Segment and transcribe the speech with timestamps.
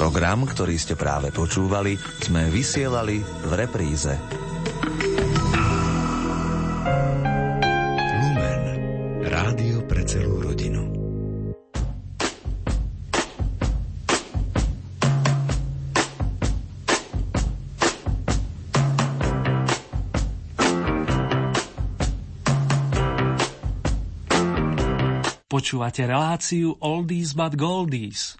[0.00, 1.92] Program, ktorý ste práve počúvali,
[2.24, 4.16] sme vysielali v repríze.
[8.08, 8.62] Lumen.
[9.28, 10.88] Rádio pre celú rodinu.
[25.44, 28.39] Počúvate reláciu Oldies but Goldies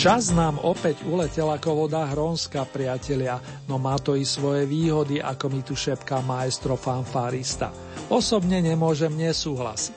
[0.00, 3.36] Čas nám opäť uletel ako voda hrónska, priatelia,
[3.68, 7.68] no má to i svoje výhody, ako mi tu šepká maestro fanfárista.
[8.08, 9.92] Osobne nemôžem nesúhlasiť.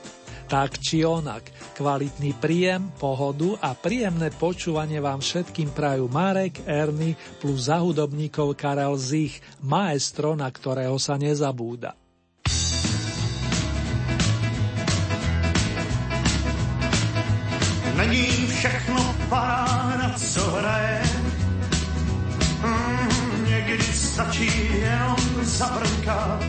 [0.52, 1.48] Tak či onak,
[1.80, 9.40] kvalitný príjem, pohodu a príjemné počúvanie vám všetkým prajú Marek, Erny plus zahudobníkov Karel Zich,
[9.64, 11.96] maestro, na ktorého sa nezabúda.
[17.96, 19.00] Není všechno
[19.32, 19.73] paráda,
[24.14, 26.44] stačí jenom zabrnkat.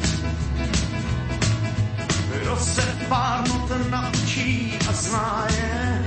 [2.41, 6.05] Kdo se párnout naučí a zná je,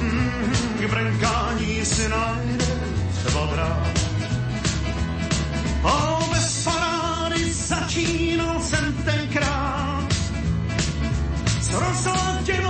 [0.00, 2.66] mm, k brnkání si najde
[3.10, 3.92] třeba brát.
[5.82, 10.06] O, bez parády začínal jsem tenkrát
[11.60, 12.61] s rozladěnou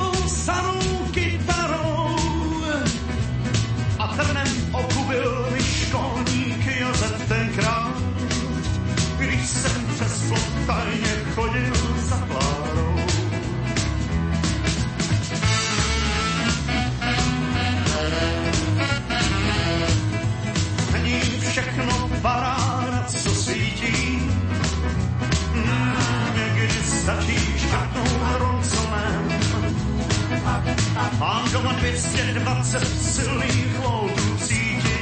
[31.19, 34.99] Mám doma 220 silných loutů síti.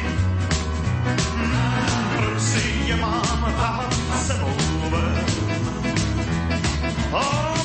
[2.16, 3.94] Proč si je mám tahat
[4.26, 4.56] sebou
[4.90, 5.24] ven?
[7.12, 7.59] O,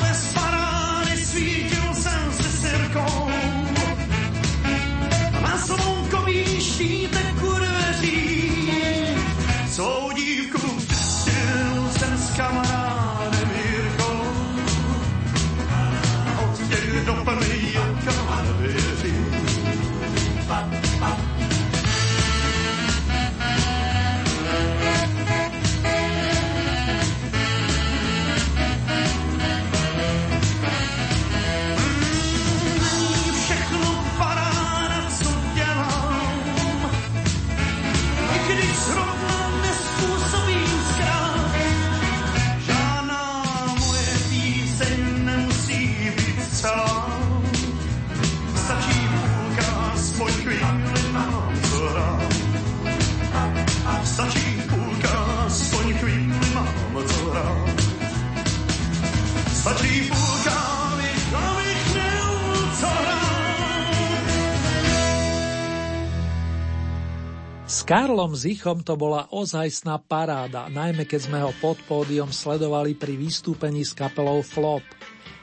[68.26, 73.86] Karlom Zichom to bola ozajstná paráda, najmä keď sme ho pod pódium sledovali pri vystúpení
[73.86, 74.82] s kapelou Flop.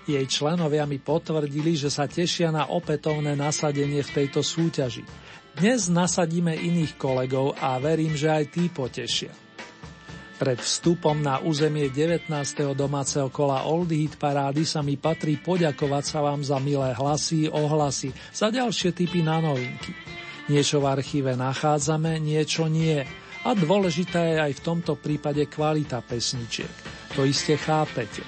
[0.03, 5.06] Jej členovia mi potvrdili, že sa tešia na opätovné nasadenie v tejto súťaži.
[5.54, 9.31] Dnes nasadíme iných kolegov a verím, že aj tí potešia.
[10.43, 12.34] Pred vstupom na územie 19.
[12.75, 18.10] domáceho kola Oldie Hit parády sa mi patrí poďakovať sa vám za milé hlasy, ohlasy,
[18.34, 19.94] za ďalšie typy na novinky.
[20.50, 22.99] Niečo v archíve nachádzame, niečo nie.
[23.43, 26.71] A dôležitá je aj v tomto prípade kvalita pesničiek.
[27.15, 28.23] To iste chápete.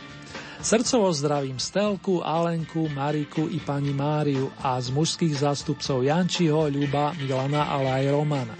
[0.65, 7.69] Srdcovo zdravím Stelku, Alenku, Mariku i pani Máriu a z mužských zástupcov Jančiho, Ľuba, Milana,
[7.69, 8.57] ale aj Romana.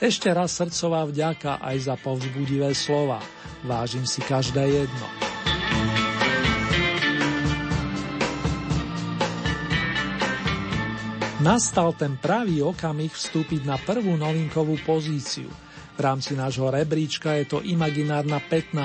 [0.00, 3.20] Ešte raz srdcová vďaka aj za povzbudivé slova.
[3.66, 5.29] Vážim si každé jedno.
[11.40, 15.48] Nastal ten pravý okamih vstúpiť na prvú novinkovú pozíciu.
[15.96, 18.76] V rámci nášho rebríčka je to imaginárna 15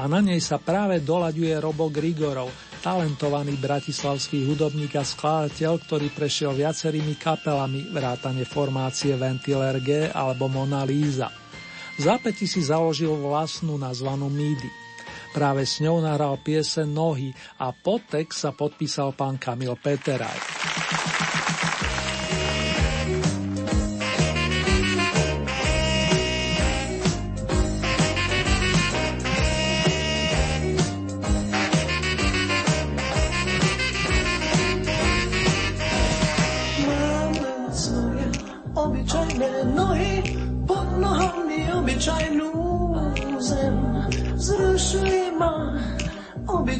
[0.00, 2.48] a na nej sa práve doľaďuje Robo Grigorov,
[2.80, 10.88] talentovaný bratislavský hudobník a skladateľ, ktorý prešiel viacerými kapelami vrátane formácie Ventiler G alebo Mona
[10.88, 11.28] Lisa.
[12.00, 14.72] V zápäti si založil vlastnú nazvanú Midi.
[15.36, 17.28] Práve s ňou nahral piese Nohy
[17.60, 20.79] a pod text sa podpísal pán Kamil Peteraj.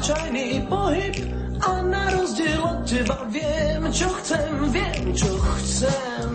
[0.01, 1.15] Obyčajný pohyb
[1.61, 6.29] a na rozdiel od teba viem, čo chcem, viem, čo chcem.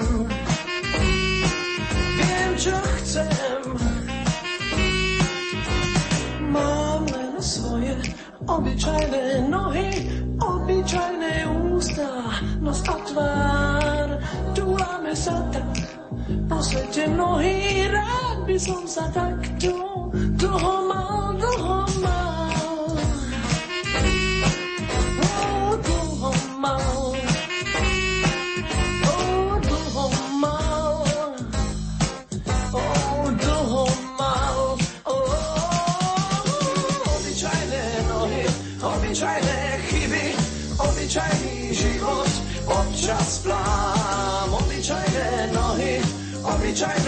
[2.14, 3.62] Viem, čo chcem.
[6.46, 7.94] Mám len svoje
[8.46, 9.90] obyčajné nohy,
[10.38, 11.34] obyčajné
[11.74, 12.06] ústa,
[12.62, 14.08] nos a tvár.
[14.54, 15.85] Túlame sa tak
[16.46, 19.74] po svete mnohý, rád by som sa takto
[20.14, 20.85] dlho
[46.76, 47.05] obyčajné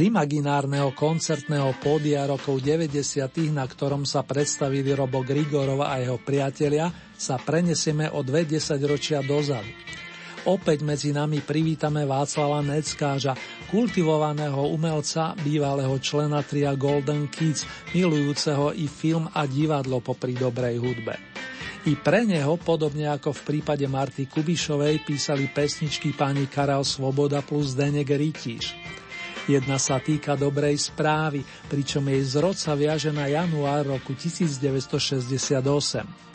[0.00, 7.38] imaginárneho koncertného pódia rokov 90., na ktorom sa predstavili Robo Grigorov a jeho priatelia, sa
[7.38, 9.89] prenesieme o dve desaťročia dozadu.
[10.48, 13.36] Opäť medzi nami privítame Václava Neckáža,
[13.68, 21.20] kultivovaného umelca, bývalého člena tria Golden Kids, milujúceho i film a divadlo popri dobrej hudbe.
[21.84, 27.76] I pre neho, podobne ako v prípade Marty Kubišovej, písali pesničky pani Karel Svoboda plus
[27.76, 28.72] Denek Rytíš.
[29.44, 36.29] Jedna sa týka dobrej správy, pričom jej zrod sa viaže na január roku 1968.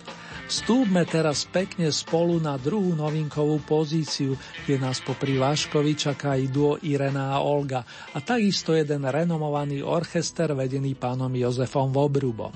[0.46, 6.78] Vstúpme teraz pekne spolu na druhú novinkovú pozíciu, kde nás popri Váškovi čaká i duo
[6.86, 7.82] Irena a Olga
[8.14, 12.54] a takisto jeden renomovaný orchester vedený pánom Jozefom Vobrubom.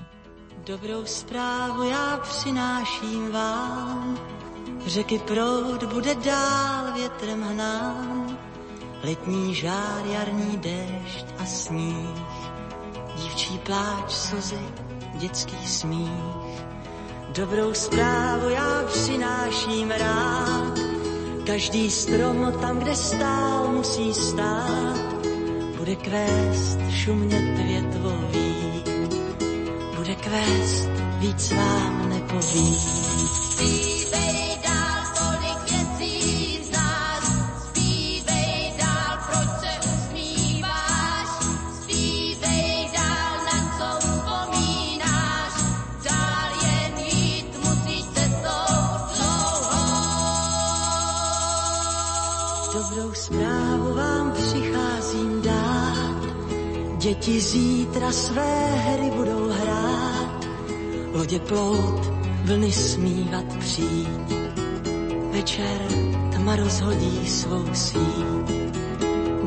[0.65, 4.19] Dobrou zprávu já přináším vám,
[4.85, 8.37] řeky proud bude dál větrem hnán,
[9.03, 12.19] Letní žár, jarní déšť a sníh,
[13.15, 14.59] dívčí pláč, slzy,
[15.15, 16.48] dětský smích.
[17.35, 20.79] Dobrou zprávu já přináším rád,
[21.45, 25.15] Každý strom tam, kde stál, musí stát.
[25.77, 28.55] Bude kvést šumět větvový,
[29.95, 32.77] bude kvést, víc vám nepoví.
[57.19, 60.47] Děti zítra své hry budou hrát,
[61.13, 62.11] lodě plout,
[62.43, 64.33] vlny smívat přijít.
[65.31, 65.81] Večer
[66.33, 68.51] tma rozhodí svou síť.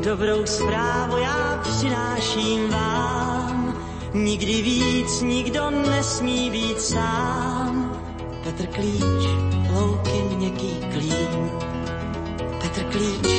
[0.03, 3.77] Dobrou zprávu já přináším vám,
[4.13, 8.01] nikdy víc nikdo nesmí být sám.
[8.43, 9.23] Petr Klíč,
[9.73, 11.51] louky měkký klín,
[12.61, 13.32] Petr Klíč,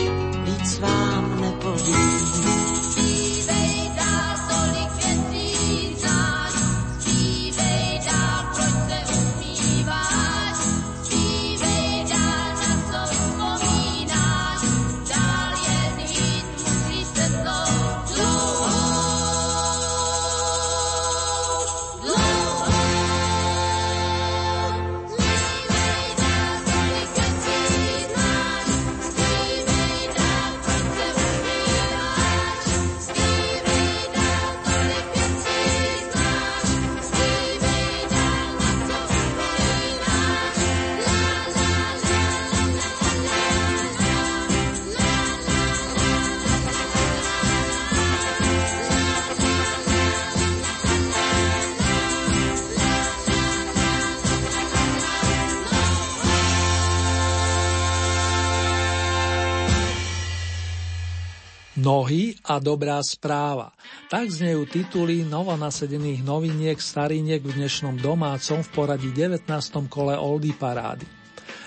[61.95, 63.71] Nohy a dobrá správa.
[64.11, 69.47] Tak znejú tituly novonasedených noviniek stariniek v dnešnom domácom v poradí 19.
[69.87, 71.07] kole Oldy Parády.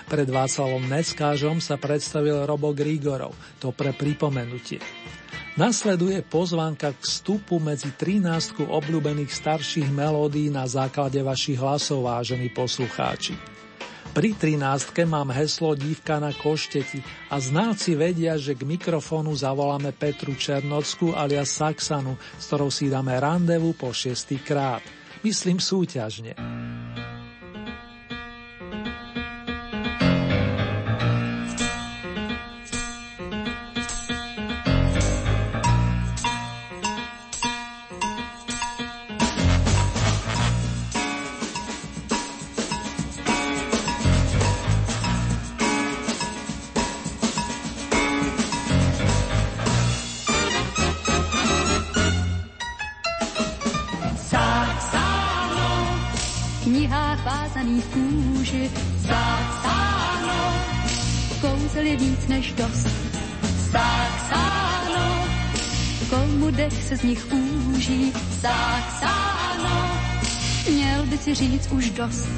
[0.04, 4.84] Pred Václavom Neckážom sa predstavil Robo Grigorov, to pre pripomenutie.
[5.56, 13.57] Nasleduje pozvánka k vstupu medzi 13 obľúbených starších melódií na základe vašich hlasov, vážení poslucháči.
[14.18, 15.06] Pri 13.
[15.06, 16.98] mám heslo Dívka na košteti
[17.30, 23.14] a znáci vedia, že k mikrofónu zavoláme Petru Černocku alias Saxanu, s ktorou si dáme
[23.14, 24.82] randevu po šiestý krát.
[25.22, 26.34] Myslím súťažne.
[66.88, 67.26] Se z nich
[67.68, 69.90] úží sáno.
[70.70, 72.28] Měl by si říct už dost.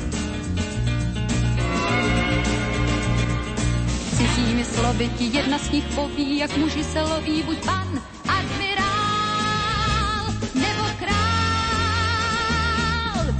[4.16, 10.84] Cizími slovy ti jedna z nich poví, jak muži se loví, buď pan, admirál nebo
[10.99, 11.14] král.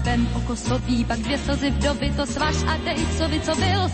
[0.03, 3.91] Vem oko sobí, pak dvě slzy vdovy, to svaž a dej, co by, co byl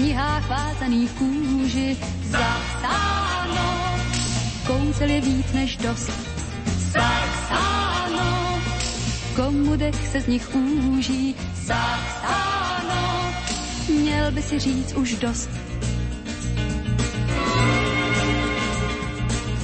[0.00, 3.68] knihách vázaných kůži zapsáno.
[4.66, 6.10] Kousel je víc než dost.
[6.78, 8.60] Zapsáno.
[9.36, 13.32] Komu dech se z nich úží zapsáno.
[13.88, 15.48] Měl by si říct už dost.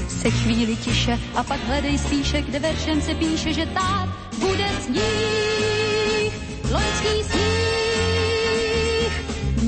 [0.09, 6.33] Se chvíli tiše a pak hledej spíše, kde veršem se píše, že tát bude sníh,
[6.73, 7.76] loňský sníh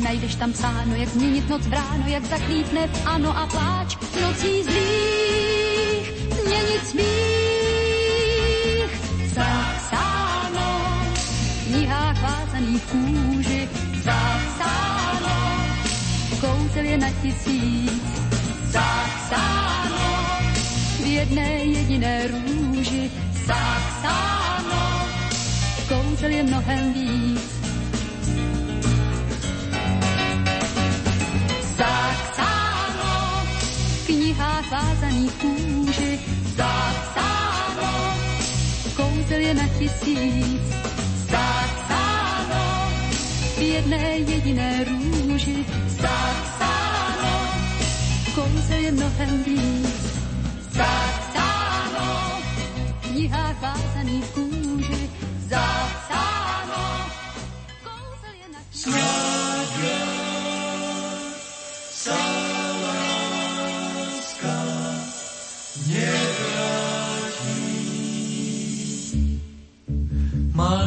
[0.08, 3.96] najdeš tam psáno, jak změnit noc v ráno, jak zaklítne v ano a pláč.
[4.22, 8.92] Nocí zlých, změnit smích.
[9.36, 10.68] Zapsáno
[11.12, 13.68] v knihách vázaných kůži,
[14.00, 15.36] zapsáno,
[16.40, 18.02] kouzel je na tisíc,
[18.72, 20.08] zapsáno,
[21.02, 23.10] v jedné jediné růži,
[23.46, 25.08] zapsáno,
[25.88, 27.57] kouzel je mnohem víc
[34.68, 36.18] knihách vázaných kůži.
[36.56, 38.14] Zapsáno
[38.96, 40.62] kouzel je na tisíc.
[41.24, 42.90] Stát sáno
[43.56, 45.64] v jedné jediné růži.
[45.88, 47.34] Stát sáno
[48.34, 50.04] kouze je mnohem víc.
[50.70, 52.40] Stát sáno
[53.00, 55.10] v knihách vázaných kůži.
[55.46, 56.84] Stát sáno
[57.82, 60.17] kouze je na knihe.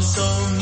[0.02, 0.61] Mal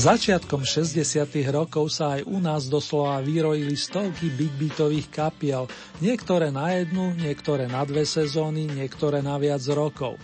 [0.00, 1.28] Začiatkom 60.
[1.52, 5.68] rokov sa aj u nás doslova vyrojili stovky big beatových kapiel,
[6.00, 10.16] niektoré na jednu, niektoré na dve sezóny, niektoré na viac rokov.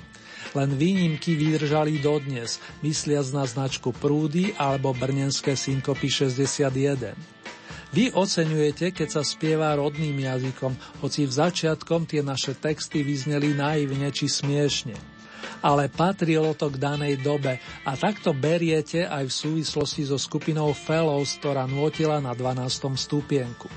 [0.56, 7.12] Len výnimky vydržali dodnes, mysliac na značku Prúdy alebo Brnenské synkopy 61.
[7.92, 10.72] Vy oceňujete, keď sa spieva rodným jazykom,
[11.04, 15.15] hoci v začiatkom tie naše texty vyzneli naivne či smiešne
[15.60, 21.38] ale patrilo to k danej dobe a takto beriete aj v súvislosti so skupinou Fellows,
[21.40, 22.96] ktorá nôtila na 12.
[22.96, 23.68] stupienku.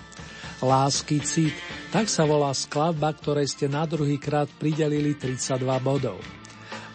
[0.59, 1.55] Lásky cit,
[1.95, 6.19] tak sa volá skladba, ktorej ste na druhý krát pridelili 32 bodov.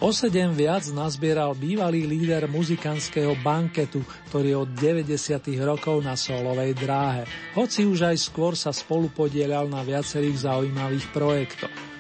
[0.04, 5.16] O sedem viac nazbieral bývalý líder muzikantského banketu, ktorý od 90.
[5.64, 7.24] rokov na solovej dráhe,
[7.56, 11.93] hoci už aj skôr sa spolupodielal na viacerých zaujímavých projektoch.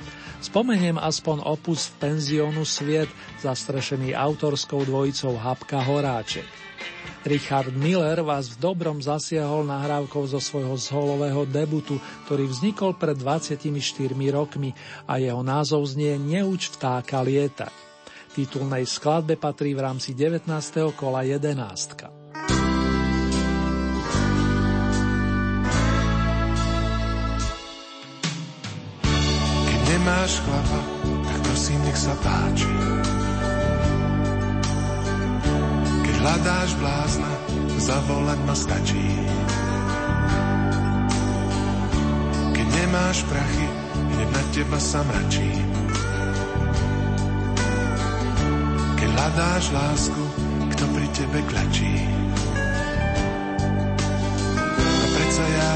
[0.44, 3.08] Spomeniem aspoň opus v penziónu Sviet,
[3.40, 6.44] zastrešený autorskou dvojicou Habka Horáček.
[7.24, 11.96] Richard Miller vás v dobrom zasiahol nahrávkou zo svojho zholového debutu,
[12.28, 13.72] ktorý vznikol pred 24
[14.36, 14.76] rokmi
[15.08, 17.72] a jeho názov znie Neuč vtáka lietať.
[18.36, 20.44] Titulnej skladbe patrí v rámci 19.
[20.92, 22.23] kola 11.
[30.04, 30.80] nemáš chlapa,
[31.24, 32.76] tak prosím, nech sa páči.
[36.04, 37.32] Keď hľadáš blázna,
[37.80, 39.08] zavolať ma stačí.
[42.52, 43.66] Keď nemáš prachy,
[44.12, 45.52] hneď na teba sa mračí.
[49.00, 50.22] Keď hľadáš lásku,
[50.68, 51.96] kto pri tebe klačí.
[54.84, 55.74] A predsa ja,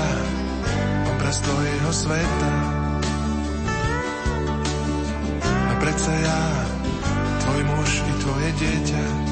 [1.16, 2.77] obraz tvojho sveta,
[5.98, 6.64] srdce ja,
[7.42, 9.27] tvoj muž i tvoje dieťa.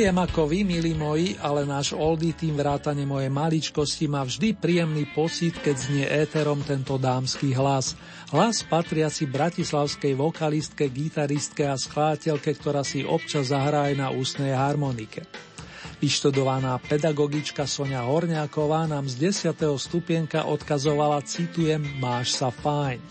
[0.00, 5.04] Neviem ako vy, milí moji, ale náš oldie tým vrátane mojej maličkosti má vždy príjemný
[5.12, 8.00] pocit, keď znie éterom tento dámsky hlas.
[8.32, 15.28] Hlas patriaci bratislavskej vokalistke, gitaristke a skladateľke, ktorá si občas zahrá aj na ústnej harmonike.
[16.00, 19.52] Vyštudovaná pedagogička Sonia Horňáková nám z 10.
[19.76, 23.04] stupienka odkazovala, citujem, máš sa fajn.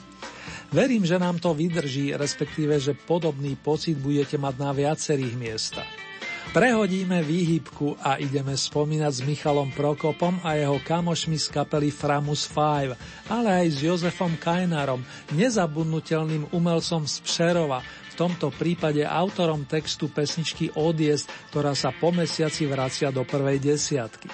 [0.74, 6.09] Verím, že nám to vydrží, respektíve, že podobný pocit budete mať na viacerých miestach.
[6.50, 13.30] Prehodíme výhybku a ideme spomínať s Michalom Prokopom a jeho kamošmi z kapely Framus 5,
[13.30, 15.06] ale aj s Jozefom Kajnárom,
[15.38, 22.66] nezabudnutelným umelcom z Pšerova, v tomto prípade autorom textu pesničky Odies, ktorá sa po mesiaci
[22.66, 24.26] vracia do prvej desiatky.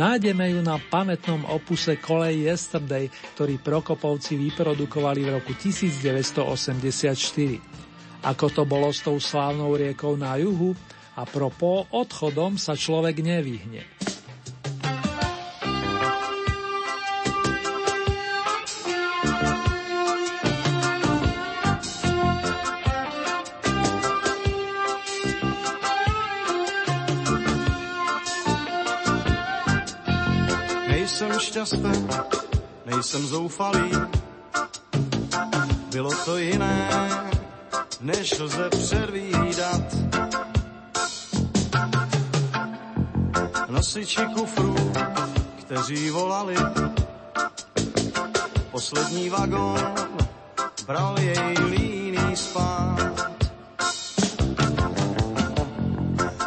[0.00, 6.40] Nájdeme ju na pamätnom opuse Kolej Yesterday, ktorý Prokopovci vyprodukovali v roku 1984.
[8.24, 10.72] Ako to bolo s tou slávnou riekou na juhu,
[11.14, 13.86] a propo, odchodom sa človek nevyhne.
[30.90, 31.94] Nejsem šťastný,
[32.90, 33.86] nejsem zoufalý,
[35.94, 36.90] bylo to jiné,
[38.00, 40.33] než lze předvídat
[43.84, 44.74] nosiči kufrů,
[45.60, 46.56] kteří volali.
[48.70, 49.94] Poslední vagón
[50.86, 53.30] bral jej líný spát.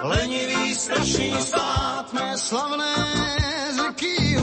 [0.03, 2.95] Lenivý strašný stát mé slavné
[3.75, 4.41] řeky.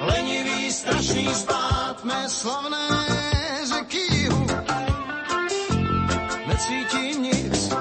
[0.00, 2.86] Lenivý strašný stát mé slavné.
[6.46, 7.72] Necítím nic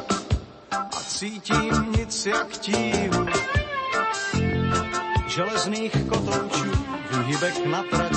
[0.71, 1.84] a cítím
[2.25, 3.25] jak tíhu
[5.27, 6.71] železných kotoučů,
[7.11, 8.14] výhybek na trati,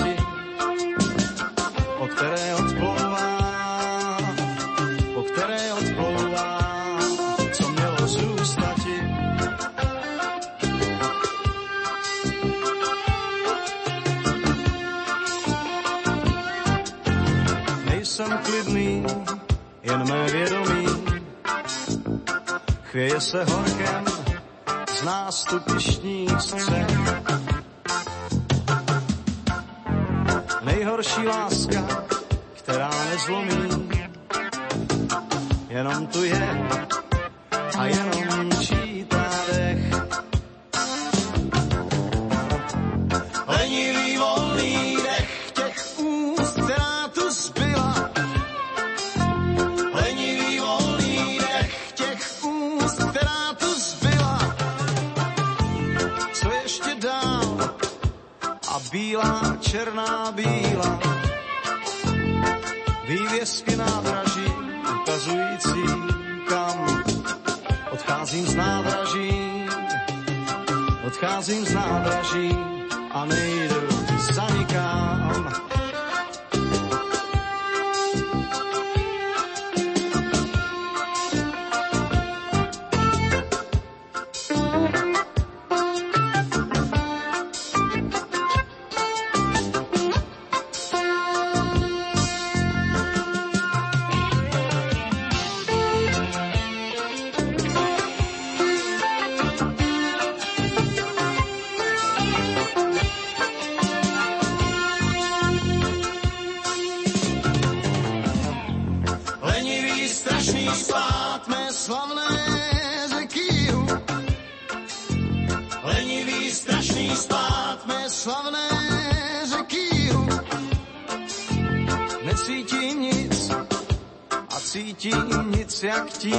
[22.98, 24.04] chvěje se horkem
[24.94, 26.86] z nástupištních střech.
[30.64, 32.06] Nejhorší láska,
[32.52, 33.90] která nezlomí,
[35.68, 36.67] jenom tu je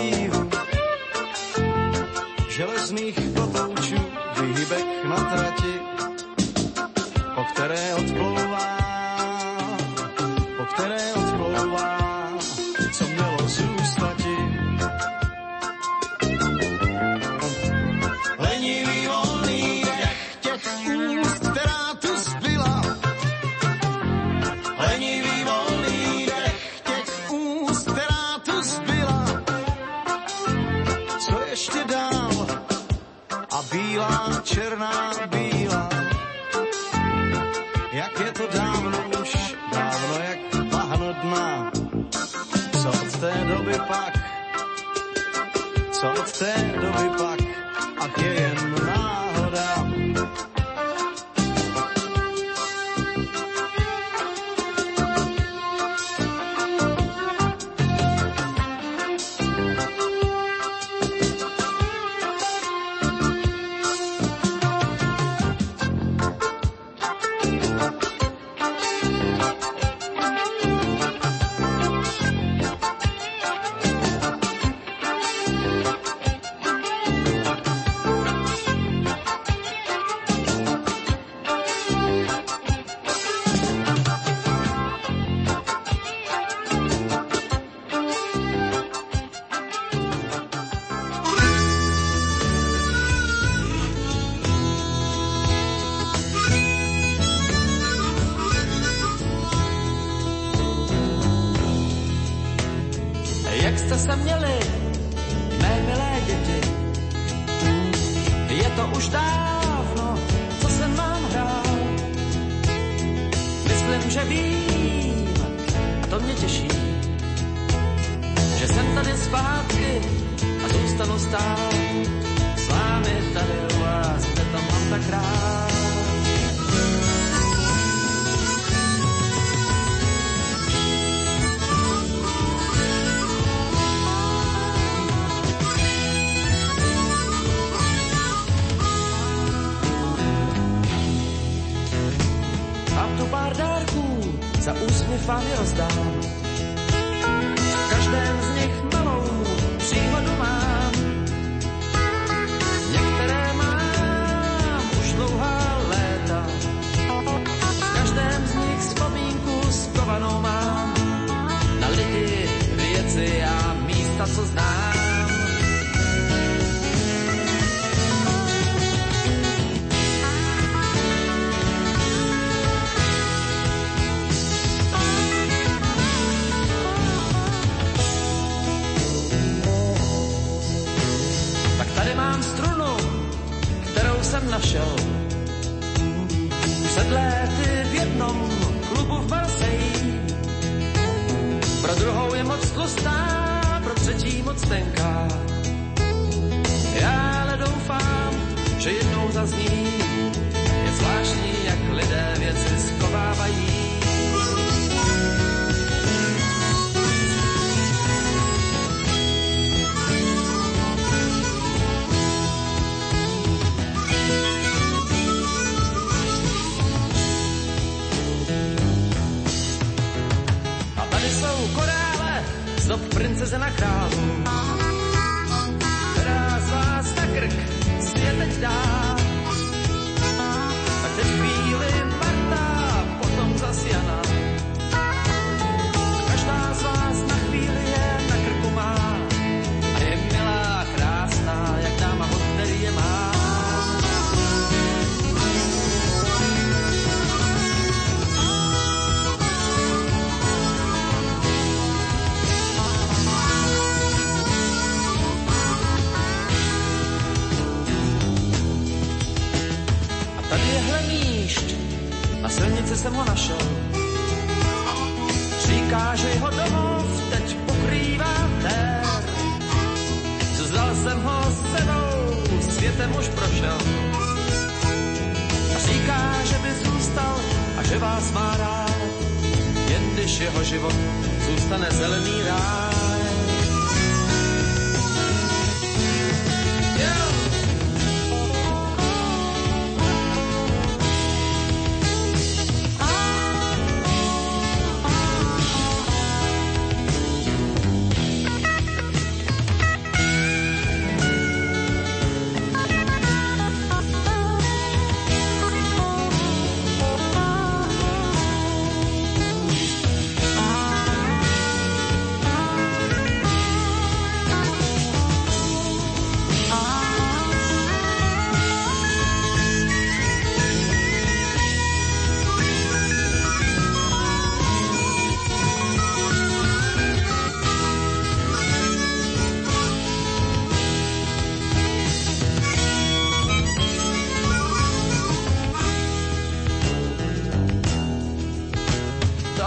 [0.09, 0.49] tíhu.
[2.49, 3.99] Železných kotoučů
[4.41, 5.73] vyhybek na trati,
[7.35, 8.77] po které odplouvá,
[10.57, 11.98] po které odplouvá,
[46.39, 47.19] Send to be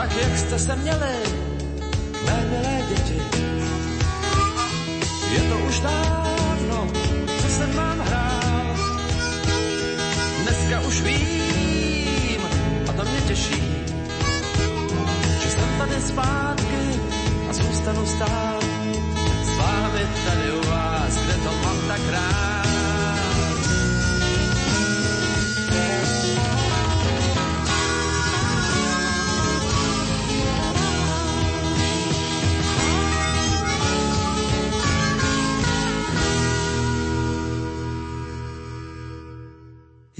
[0.03, 1.17] Tak jak jste se měli,
[2.27, 3.23] mé milé děti.
[5.33, 6.89] Je to už dávno,
[7.43, 8.77] co jsem vám hrál.
[10.43, 12.41] Dneska už vím,
[12.89, 13.63] a to mě těší,
[15.43, 17.01] že jsem tady zpátky
[17.51, 18.65] a zůstanu stát
[19.43, 22.52] s vámi tady u vás, kde to mám tak rád.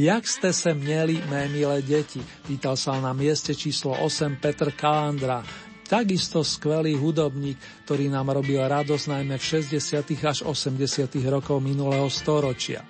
[0.03, 2.19] Jak ste se měli, mé milé deti?
[2.43, 5.47] Pýtal sa na mieste číslo 8 Petr Kalandra.
[5.87, 7.55] Takisto skvelý hudobník,
[7.87, 10.03] ktorý nám robil radosť najmä v 60.
[10.27, 11.07] až 80.
[11.31, 12.83] rokov minulého storočia.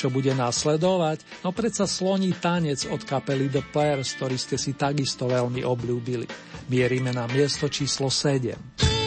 [0.00, 1.44] Čo bude následovať?
[1.44, 6.24] No predsa sloní tanec od kapely The Players, ktorý ste si takisto veľmi obľúbili.
[6.72, 8.99] Mierime na miesto číslo 7.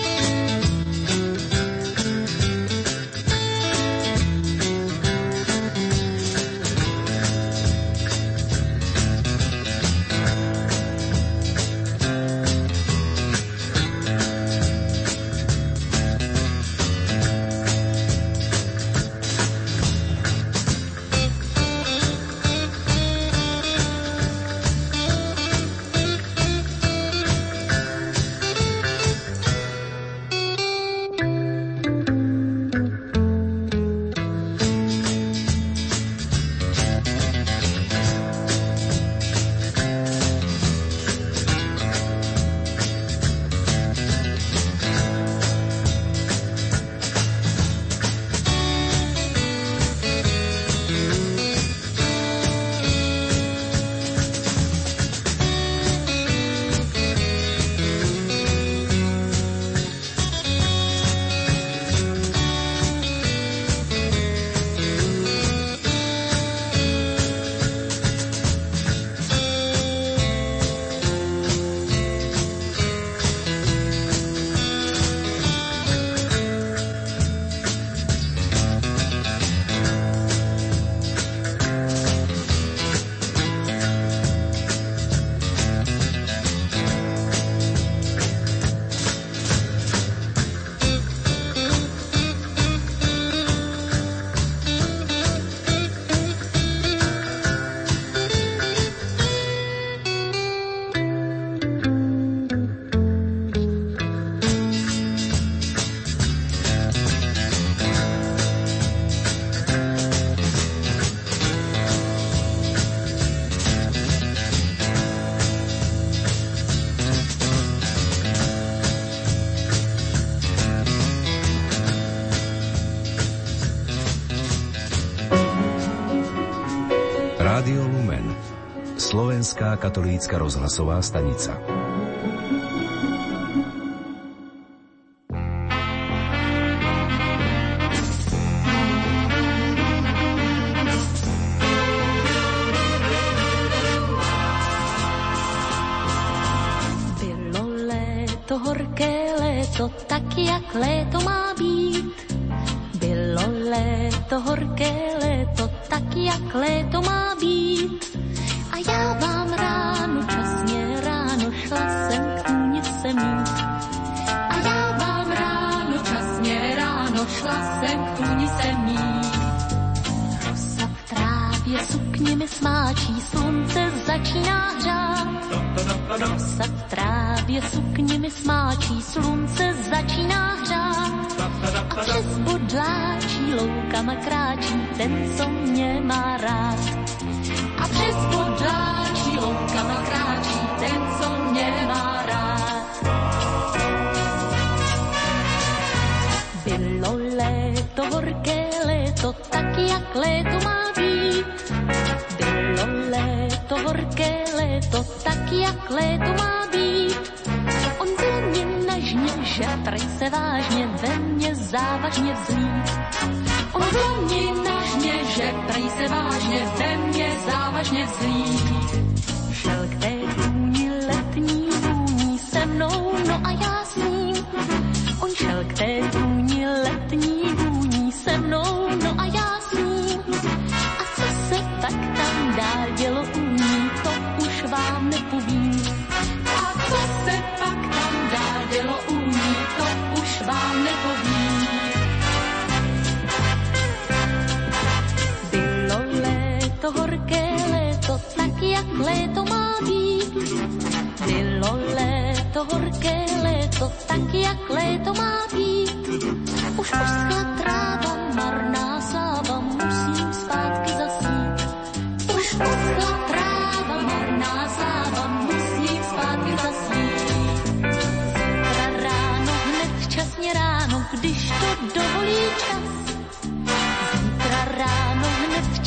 [129.84, 131.83] katolícka rozhlasová stanica.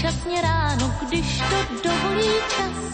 [0.06, 2.85] Včasně ráno, když to dovolí čas.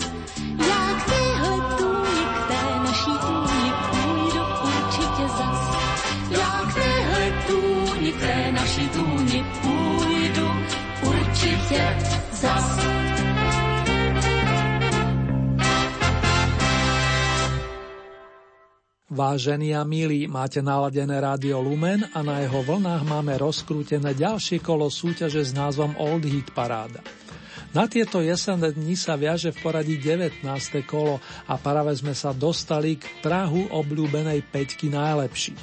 [19.13, 24.89] Vážení a milí, máte naladené rádio Lumen a na jeho vlnách máme rozkrútené ďalšie kolo
[24.89, 27.05] súťaže s názvom Old Hit Paráda.
[27.77, 30.49] Na tieto jesenné dni sa viaže v poradí 19.
[30.89, 35.61] kolo a práve sme sa dostali k Prahu obľúbenej peťky najlepší.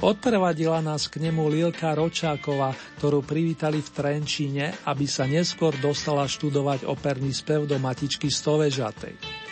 [0.00, 6.88] Odprevadila nás k nemu Lilka Ročáková, ktorú privítali v Trenčíne, aby sa neskôr dostala študovať
[6.88, 9.49] operný spev do matičky Stovežatej.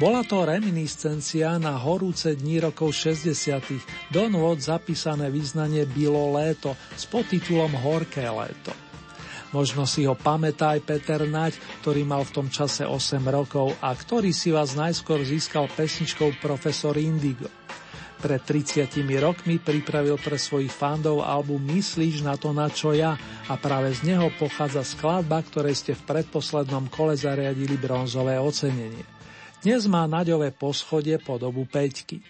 [0.00, 3.36] Bola to reminiscencia na horúce dní rokov 60.
[4.08, 8.72] do nôd zapísané význanie Bilo léto s podtitulom Horké léto.
[9.52, 13.92] Možno si ho pamätá aj Peter Naď, ktorý mal v tom čase 8 rokov a
[13.92, 17.52] ktorý si vás najskôr získal pesničkou Profesor Indigo.
[18.24, 18.88] Pred 30
[19.20, 23.20] rokmi pripravil pre svojich fandov album Myslíš na to, na čo ja
[23.52, 29.19] a práve z neho pochádza skladba, ktorej ste v predposlednom kole zariadili bronzové ocenenie.
[29.60, 32.24] Dnes má Naďové poschodie podobu peťky.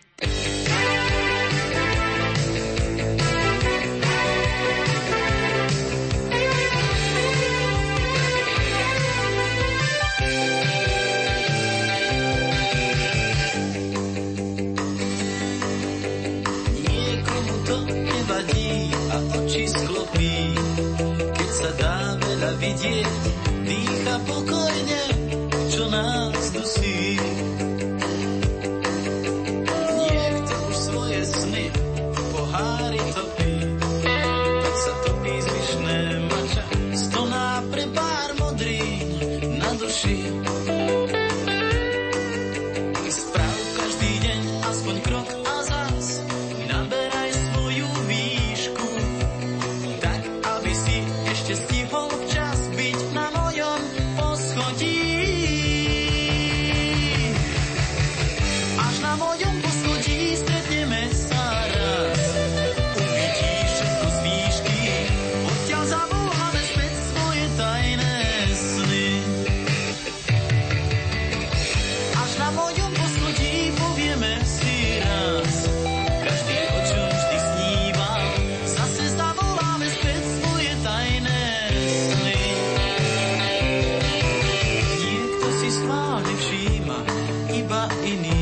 [87.89, 88.40] Iba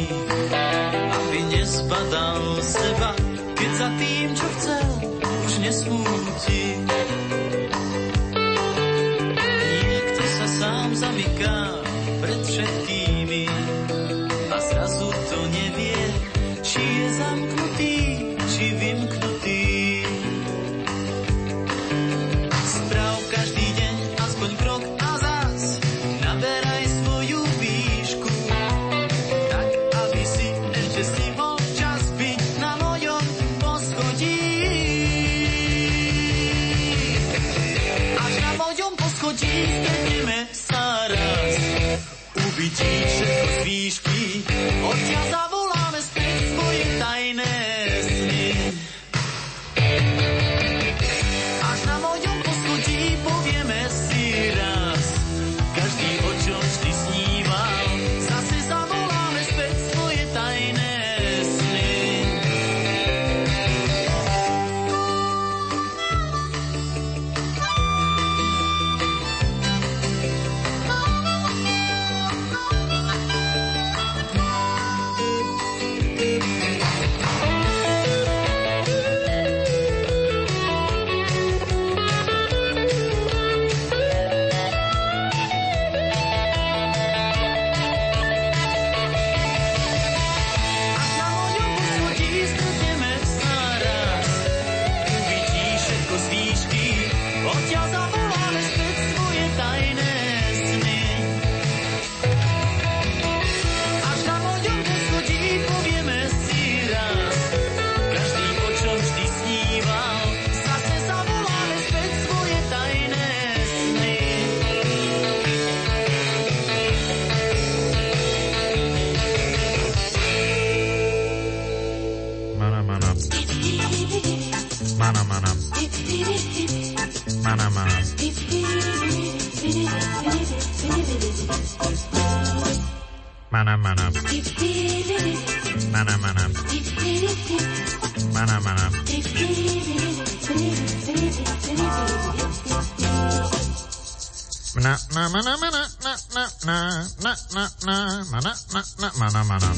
[149.58, 149.74] mana.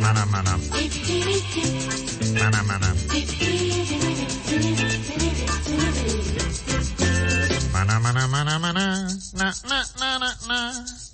[0.00, 0.52] Mana mana.
[2.40, 2.88] Mana mana.
[7.72, 9.08] Mana mana mana mana.
[9.34, 10.58] Na na na na na.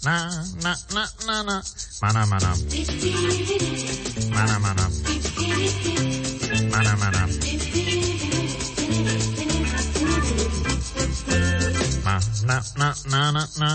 [0.05, 0.15] Na
[0.63, 1.57] na na na na.
[2.03, 2.51] Mana mana.
[4.31, 4.85] Mana mana.
[6.71, 7.23] Mana mana.
[12.05, 12.17] Ma
[12.47, 13.71] na na na na na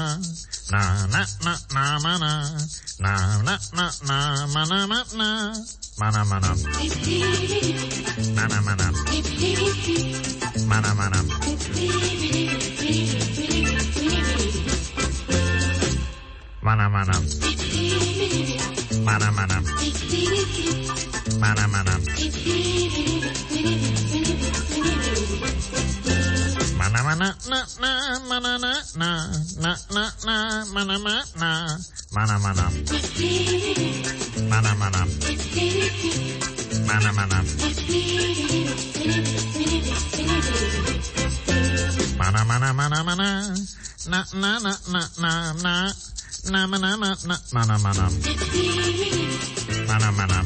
[0.76, 2.32] na na na na mana
[3.00, 3.12] na
[3.48, 4.18] na na na
[4.54, 5.08] mana mana
[6.00, 6.52] mana mana
[8.36, 8.92] mana mana mana
[10.68, 11.20] mana mana
[16.66, 17.18] mana mana
[19.08, 19.58] mana mana
[21.40, 21.96] mana
[26.78, 27.92] mana mana na na
[28.30, 29.10] mana na na
[29.56, 30.36] na na na
[30.74, 31.52] mana mana na.
[32.16, 32.66] Mana mana.
[34.52, 35.02] Mana mana.
[36.88, 37.38] Mana mana.
[42.20, 43.30] Mana mana mana mana.
[44.12, 45.32] Na na na na na
[45.64, 45.74] na.
[46.52, 47.36] Na mana na na.
[47.56, 48.06] Mana mana.
[49.88, 50.40] Mana mana.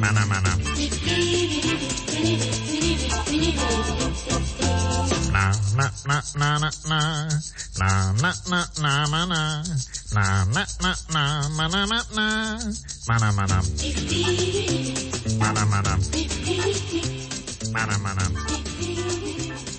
[0.00, 0.52] Mana mana
[5.32, 7.00] na na na na na na.
[7.78, 7.90] Na
[8.22, 9.62] na na na mana na.
[10.12, 10.92] Na na na
[11.56, 12.28] mana na na
[13.06, 13.58] mana mana mana
[15.38, 15.92] mana
[17.72, 18.48] mana mana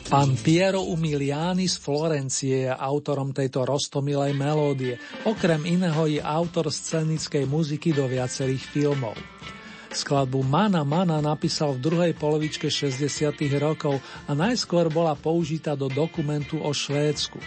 [0.10, 4.98] Pán Piero Umiliani z Florencie je autorom tejto rostomilej melódie.
[5.22, 9.14] Okrem iného je autor scenickej muziky do viacerých filmov.
[9.90, 13.10] Skladbu Mana Mana napísal v druhej polovičke 60.
[13.58, 13.98] rokov
[14.30, 17.42] a najskôr bola použitá do dokumentu o Švédsku.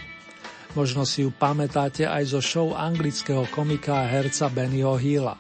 [0.74, 5.38] Možno si ju pamätáte aj zo show anglického komika a herca Bennyho Hilla.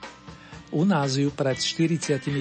[0.72, 2.32] U nás ju pred 45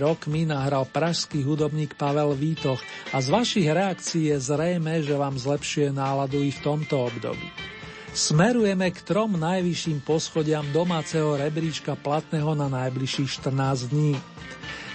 [0.00, 2.80] rokmi nahral pražský hudobník Pavel Vítoch
[3.12, 7.75] a z vašich reakcií je zrejme, že vám zlepšuje náladu i v tomto období.
[8.16, 14.16] Smerujeme k trom najvyšším poschodiam domáceho rebríčka platného na najbližších 14 dní.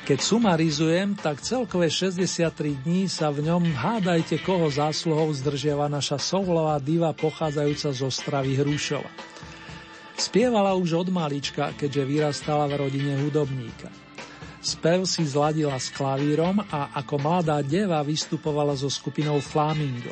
[0.09, 6.81] Keď sumarizujem, tak celkové 63 dní sa v ňom hádajte, koho zásluhou zdržiava naša soulová
[6.81, 9.13] diva pochádzajúca z Ostravy Hrušova.
[10.17, 13.93] Spievala už od malička, keďže vyrastala v rodine hudobníka.
[14.65, 20.09] Spev si zladila s klavírom a ako mladá deva vystupovala so skupinou Flamingo.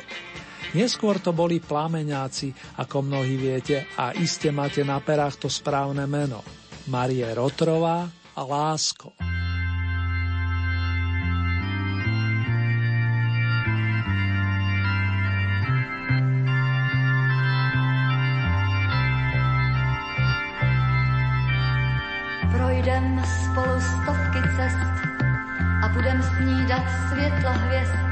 [0.70, 6.46] Neskôr to boli plameňáci, ako mnohí viete, a iste máte na perách to správne meno.
[6.86, 8.06] Marie Rotrová
[8.38, 9.10] a Lásko.
[22.54, 24.90] Projdem spolu stovky cest
[25.82, 28.09] a budem snídat světla hvězd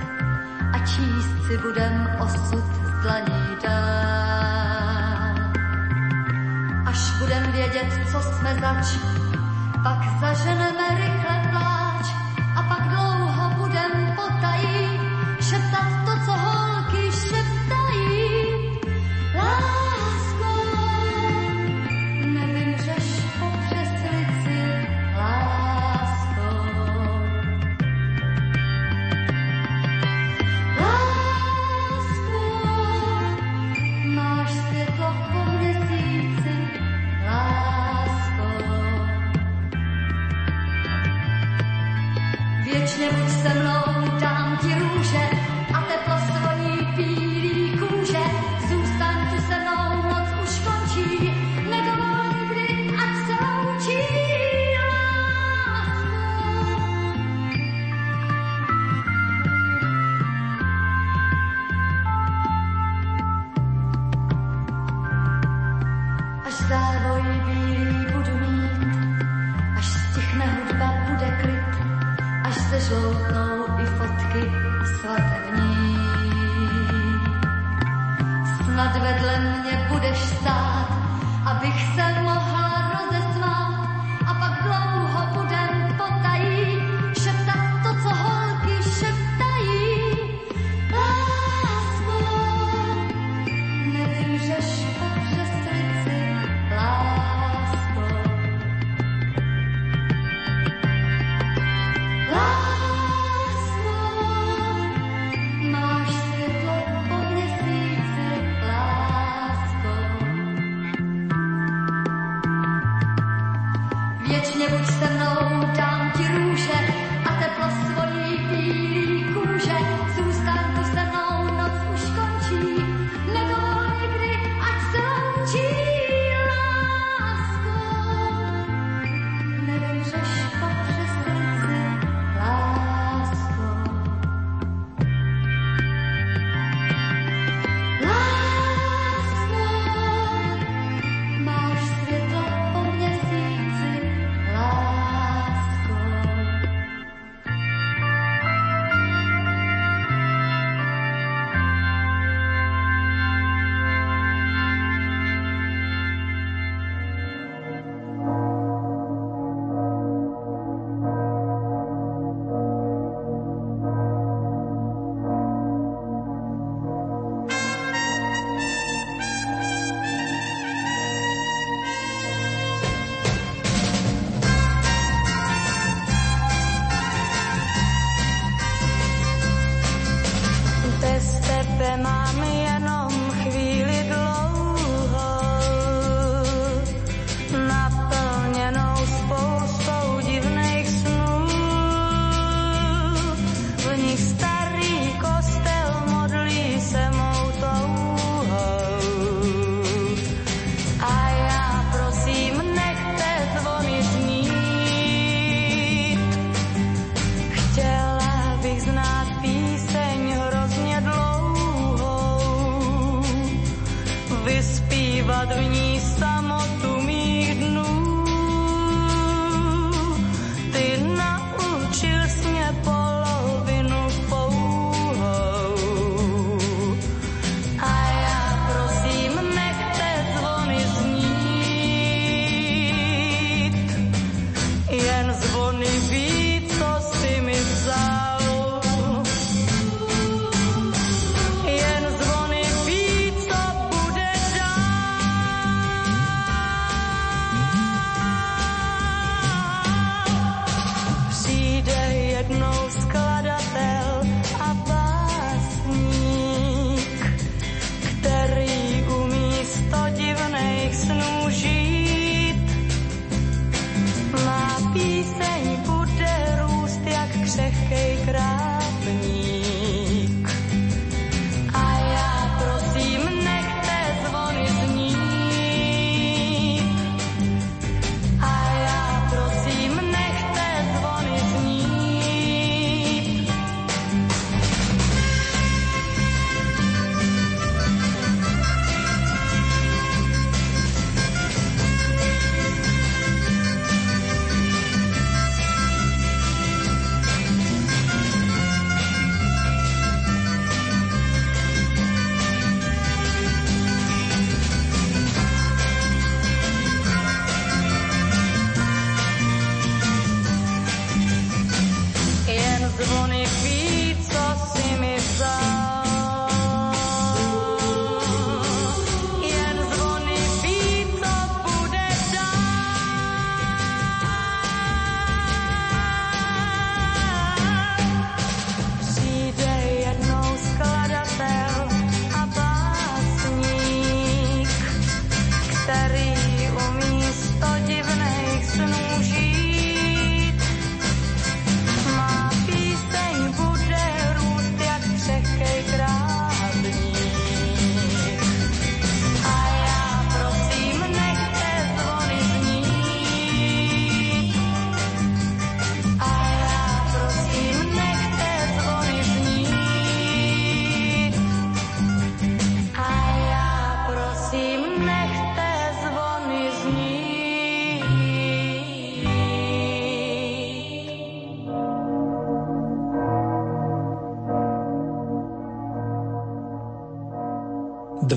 [0.72, 5.34] a číst si budem osud z dlaní dál.
[6.86, 8.86] Až budem vědět, co jsme zač,
[9.82, 11.37] pak zaženeme rychle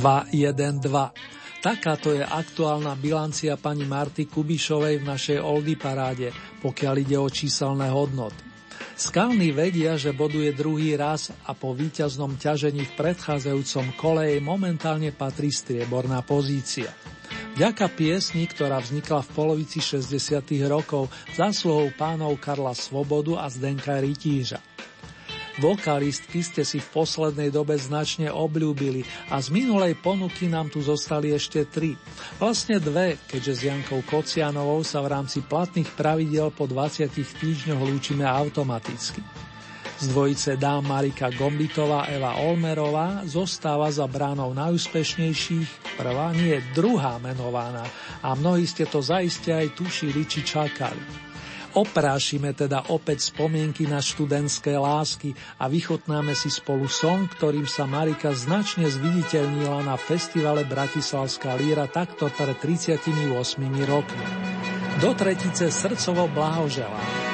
[0.02, 1.62] 212.
[1.62, 6.34] Takáto je aktuálna bilancia pani Marty Kubišovej v našej Oldy paráde,
[6.66, 8.50] pokiaľ ide o číselné hodnoty.
[8.98, 15.14] Skalní vedia, že boduje druhý raz a po víťaznom ťažení v predchádzajúcom kole jej momentálne
[15.14, 16.90] patrí strieborná pozícia.
[17.54, 20.42] Ďaka piesni, ktorá vznikla v polovici 60.
[20.66, 24.71] rokov, zásluhou pánov Karla Svobodu a Zdenka Rytíža.
[25.60, 31.36] Vokalistky ste si v poslednej dobe značne obľúbili a z minulej ponuky nám tu zostali
[31.36, 32.00] ešte tri.
[32.40, 38.24] Vlastne dve, keďže s Jankou Kocianovou sa v rámci platných pravidel po 20 týždňoch lúčime
[38.24, 39.20] automaticky.
[40.02, 47.86] Z dvojice dám Marika Gombitová Eva Olmerová zostáva za bránou najúspešnejších, prvá nie druhá menovaná
[48.26, 51.31] a mnohí ste to zaiste aj tušili či čakali.
[51.72, 58.36] Oprášime teda opäť spomienky na študentské lásky a vychotnáme si spolu song, ktorým sa Marika
[58.36, 63.08] značne zviditeľnila na festivale Bratislavská líra takto pred 38
[63.88, 64.26] rokmi.
[65.00, 67.31] Do tretice srdcovo blahoželám.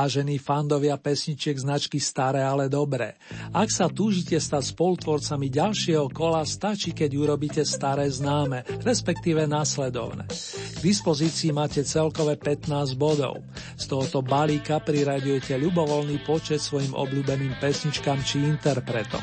[0.00, 3.20] Vážení fandovia pesničiek značky Staré, ale dobré.
[3.52, 10.24] Ak sa túžite stať spolutvorcami ďalšieho kola, stačí, keď urobíte staré známe, respektíve následovné.
[10.24, 13.44] K dispozícii máte celkové 15 bodov.
[13.76, 19.20] Z tohoto balíka priraďujete ľubovoľný počet svojim obľúbeným pesničkám či interpretom.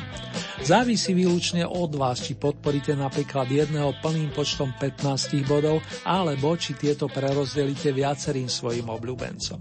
[0.61, 7.09] Závisí výlučne od vás, či podporíte napríklad jedného plným počtom 15 bodov, alebo či tieto
[7.09, 9.57] prerozdelíte viacerým svojim obľúbencom.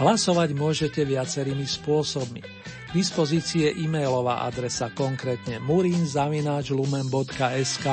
[0.00, 2.40] Hlasovať môžete viacerými spôsobmi.
[2.42, 7.86] K dispozícii e-mailová adresa konkrétne murinzavináčlumen.sk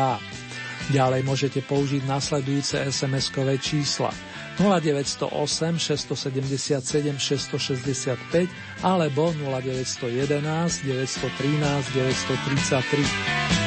[0.89, 4.09] Ďalej môžete použiť nasledujúce SMS-kové čísla
[4.57, 5.29] 0908
[5.77, 8.49] 677 665
[8.81, 13.58] alebo 0911 913 933.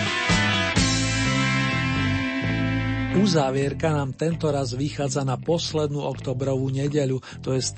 [3.12, 7.70] Uzávierka nám tento raz vychádza na poslednú oktobrovú nedeľu, to je z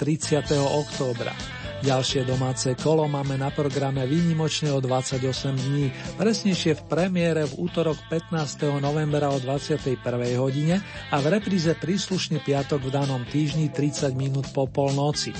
[0.46, 0.62] 30.
[0.62, 1.34] októbra.
[1.82, 5.20] Ďalšie domáce kolo máme na programe výnimočne o 28
[5.58, 8.78] dní, presnejšie v premiére v útorok 15.
[8.78, 9.98] novembra o 21.
[10.38, 10.78] hodine
[11.10, 15.34] a v repríze príslušný piatok v danom týždni 30 minút po polnoci.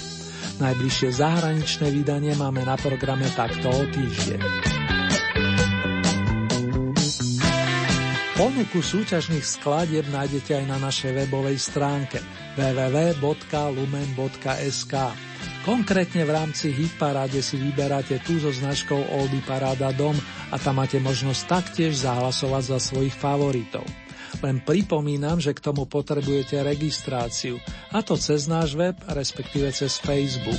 [0.59, 4.74] Najbližšie zahraničné vydanie máme na programe takto o týždeň.
[8.35, 12.19] Ponuku súťažných skladieb nájdete aj na našej webovej stránke
[12.59, 13.35] www.lumen.sk.
[15.63, 20.19] Konkrétne v rámci Hitparáde si vyberáte tú so značkou Oldy Paráda Dom
[20.51, 23.87] a tam máte možnosť taktiež zahlasovať za svojich favoritov.
[24.43, 27.63] Len pripomínam, že k tomu potrebujete registráciu,
[27.95, 30.59] a to cez náš web, respektíve cez Facebook.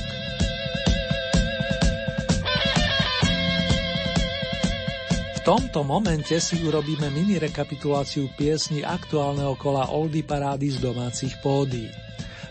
[5.46, 11.86] Tomto momente si urobíme mini rekapituláciu piesni aktuálneho kola Oldy Parády z domácich pódií.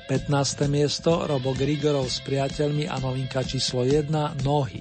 [0.07, 0.71] 15.
[0.71, 4.07] miesto Robo Grigorov s priateľmi a novinka číslo 1
[4.47, 4.79] Nohy.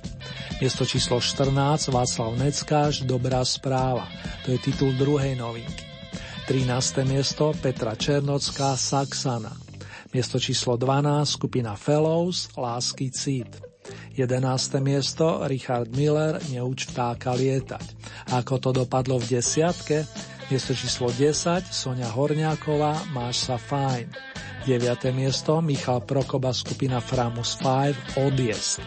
[0.62, 4.06] Miesto číslo 14 Václav Neckáš Dobrá správa.
[4.46, 5.82] To je titul druhej novinky.
[6.46, 7.02] 13.
[7.10, 9.58] miesto Petra Černocká Saxana.
[10.14, 13.73] Miesto číslo 12 skupina Fellows Lásky cít.
[14.16, 14.80] 11.
[14.80, 17.84] miesto Richard Miller Neuč vtáka lietať.
[18.32, 20.08] Ako to dopadlo v desiatke?
[20.48, 24.08] Miesto číslo 10 Sonia Horňáková Máš sa fajn.
[24.64, 25.12] 9.
[25.12, 28.80] miesto Michal Prokoba skupina Framus 5 Odjezd.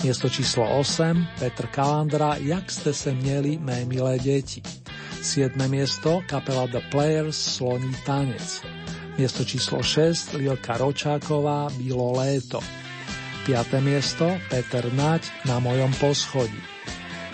[0.00, 4.64] Miesto číslo 8 Petr Kalandra Jak ste se mieli, mé milé deti.
[5.20, 5.54] 7.
[5.68, 8.64] miesto kapela The Players Sloní tanec.
[9.20, 12.81] Miesto číslo 6 Lilka Ročáková Bilo léto.
[13.42, 13.82] 5.
[13.82, 16.62] miesto Peter Nať Na mojom poschodí.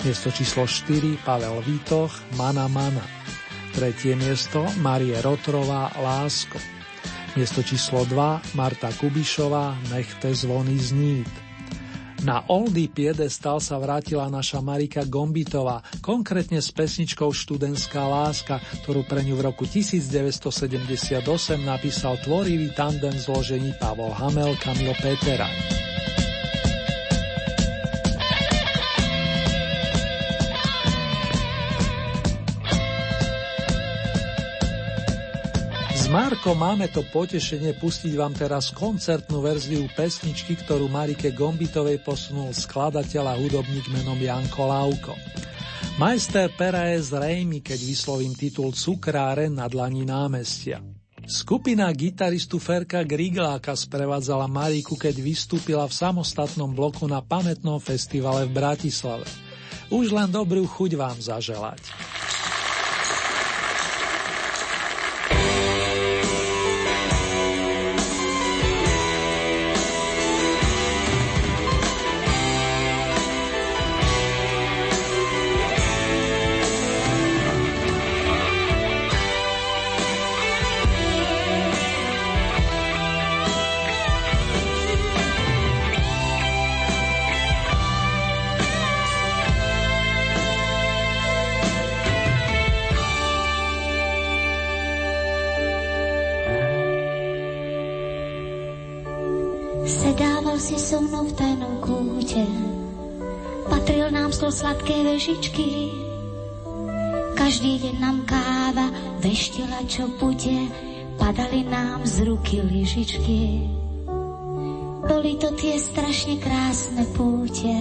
[0.09, 3.05] Miesto číslo 4 Pavel Vítoch Mana Mana.
[3.77, 6.57] Tretie miesto Marie Rotrová Lásko.
[7.37, 11.29] Miesto číslo 2 Marta Kubišová Nechte zvony znít.
[12.25, 19.23] Na Oldy piedestal sa vrátila naša Marika Gombitová, konkrétne s pesničkou Študentská láska, ktorú pre
[19.23, 21.23] ňu v roku 1978
[21.63, 25.47] napísal tvorivý tandem zložení Pavol Hamel Kamil Petera.
[36.09, 43.25] Marko máme to potešenie pustiť vám teraz koncertnú verziu pesničky, ktorú Marike Gombitovej posunul skladateľ
[43.29, 45.13] a hudobník menom Janko Lauko.
[46.01, 50.81] Majster pera je zrejmy, keď vyslovím titul Cukráre na dlani námestia.
[51.29, 58.57] Skupina gitaristu Ferka Grigláka sprevádzala Mariku, keď vystúpila v samostatnom bloku na pamätnom festivale v
[58.57, 59.29] Bratislave.
[59.93, 61.85] Už len dobrú chuť vám zaželať.
[104.47, 105.91] Sladké vežičky.
[107.35, 108.87] Každý deň nám káva
[109.19, 110.71] veštila, čo bude,
[111.19, 113.67] padali nám z ruky lyžičky.
[115.11, 117.75] Boli to tie strašne krásne púte,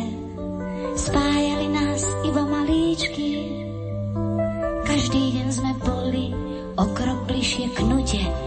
[0.98, 3.54] spájali nás iba malíčky.
[4.82, 6.34] Každý deň sme boli
[6.74, 8.47] o krok bližšie k nude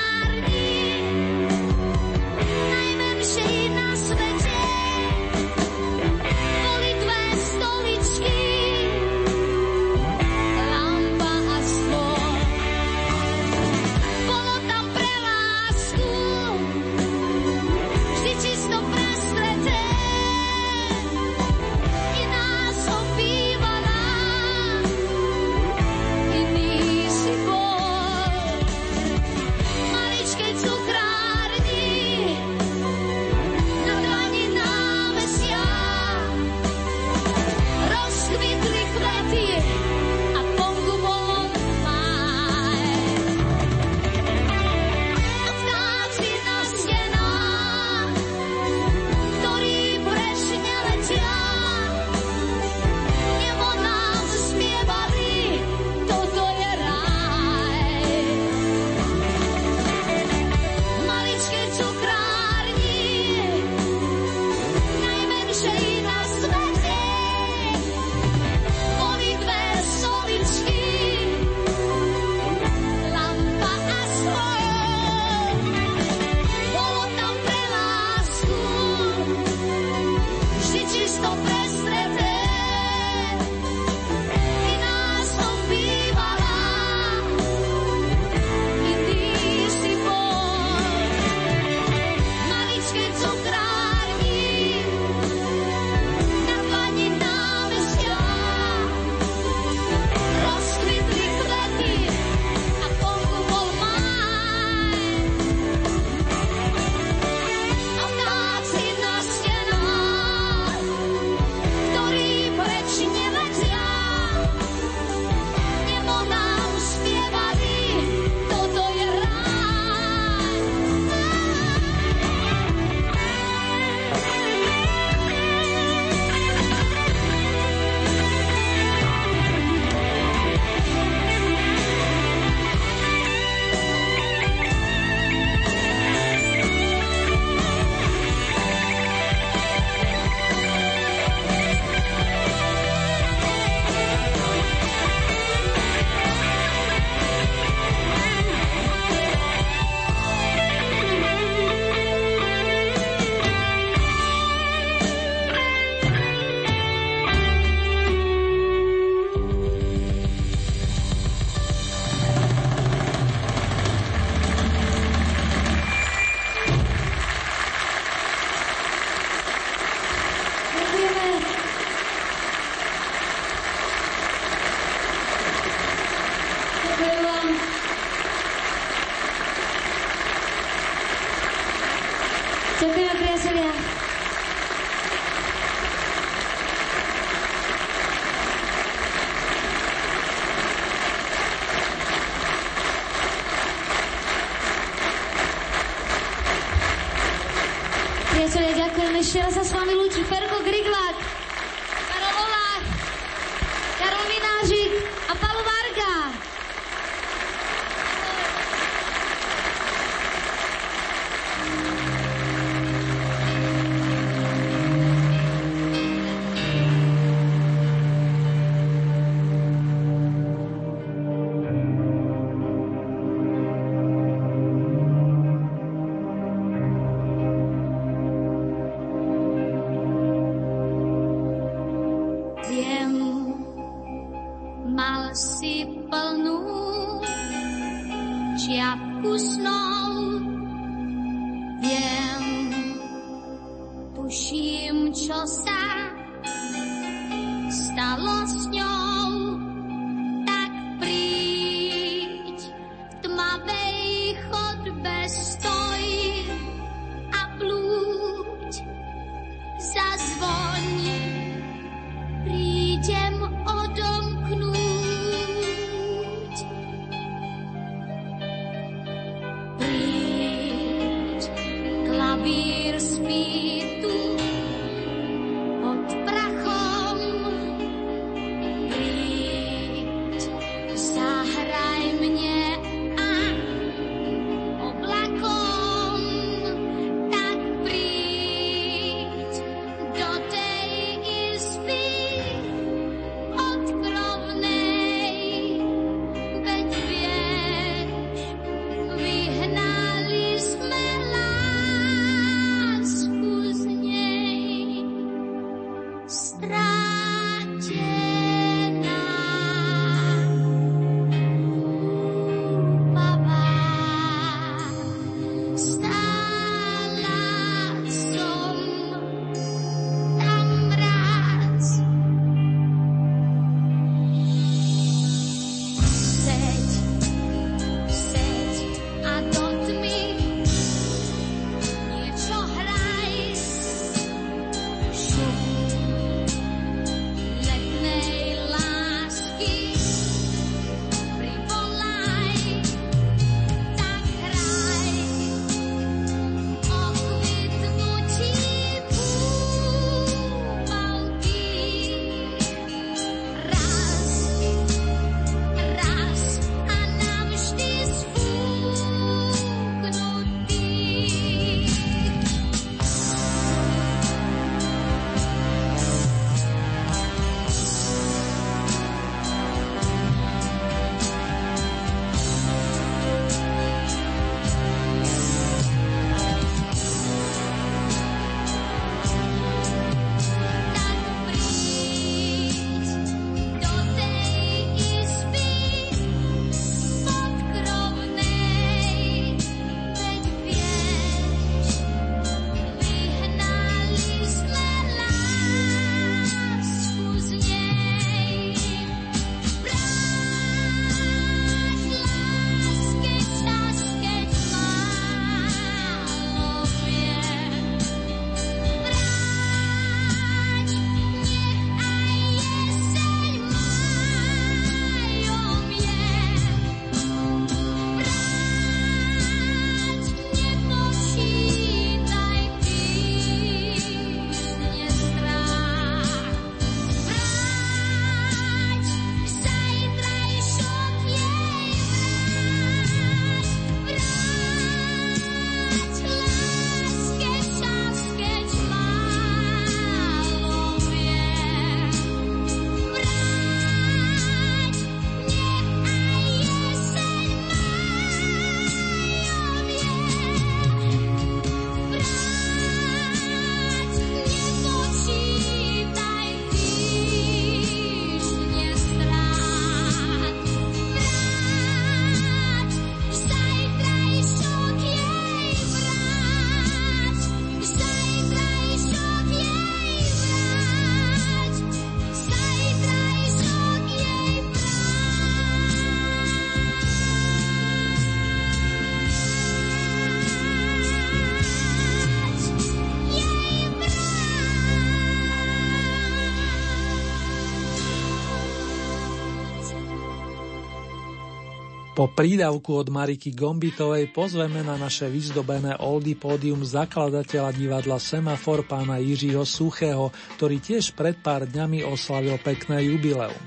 [492.21, 499.17] Po prídavku od Mariky Gombitovej pozveme na naše vyzdobené oldy pódium zakladateľa divadla Semafor pána
[499.17, 503.57] Jiřího Suchého, ktorý tiež pred pár dňami oslavil pekné jubileum.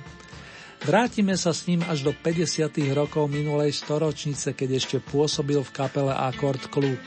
[0.86, 2.94] Vrátime sa s ním až do 50.
[2.94, 7.02] rokov minulej storočnice, keď ešte pôsobil v kapele Akord Klub.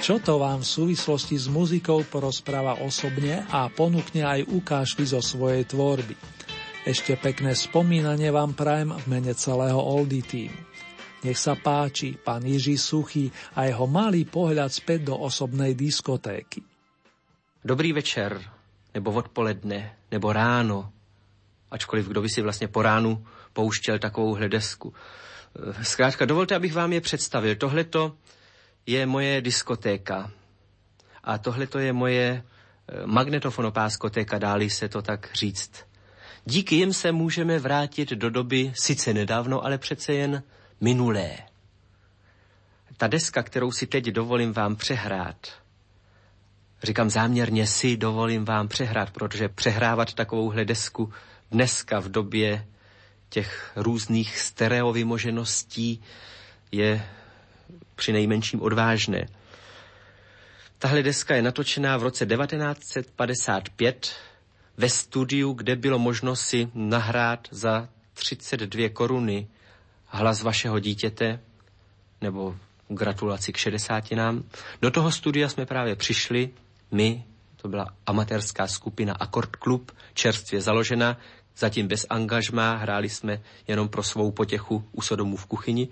[0.00, 5.68] Čo to vám v súvislosti s muzikou porozpráva osobne a ponúkne aj ukážky zo svojej
[5.68, 6.16] tvorby.
[6.82, 10.50] Ešte pekné spomínanie vám prajem v mene celého Oldy Team.
[11.22, 16.58] Nech sa páči pán Jiří Suchý a jeho malý pohľad späť do osobnej diskotéky.
[17.62, 18.34] Dobrý večer,
[18.90, 20.90] nebo odpoledne, nebo ráno,
[21.70, 24.94] ačkoliv kdo by si vlastně po ránu pouštěl takovouhle desku.
[25.82, 27.54] Zkrátka, dovolte, abych vám je představil.
[27.54, 27.86] Tohle
[28.86, 30.30] je moje diskotéka.
[31.24, 35.91] A tohle je moje eh, magnetofonopáskotéka, dáli se to tak říct.
[36.44, 40.42] Díky jim se můžeme vrátit do doby sice nedávno, ale přece jen
[40.80, 41.36] minulé.
[42.96, 45.62] Ta deska, kterou si teď dovolím vám přehrát,
[46.82, 51.12] říkám záměrně si dovolím vám přehrát, protože přehrávat takovouhle desku
[51.50, 52.66] dneska v době
[53.28, 56.02] těch různých stereovymožeností
[56.72, 57.06] je
[57.96, 59.26] při nejmenším odvážné.
[60.78, 64.12] Tahle deska je natočená v roce 1955
[64.76, 69.48] ve studiu, kde bylo možno si nahrát za 32 koruny
[70.06, 71.40] hlas vašeho dítěte
[72.20, 72.56] nebo
[72.88, 74.44] gratulaci k 60 nám.
[74.82, 76.50] Do toho studia jsme právě přišli,
[76.90, 77.24] my,
[77.56, 81.16] to byla amatérská skupina Akord Club, čerstvě založena,
[81.56, 85.88] zatím bez angažmá, hráli jsme jenom pro svou potěchu u Sodomu v kuchyni.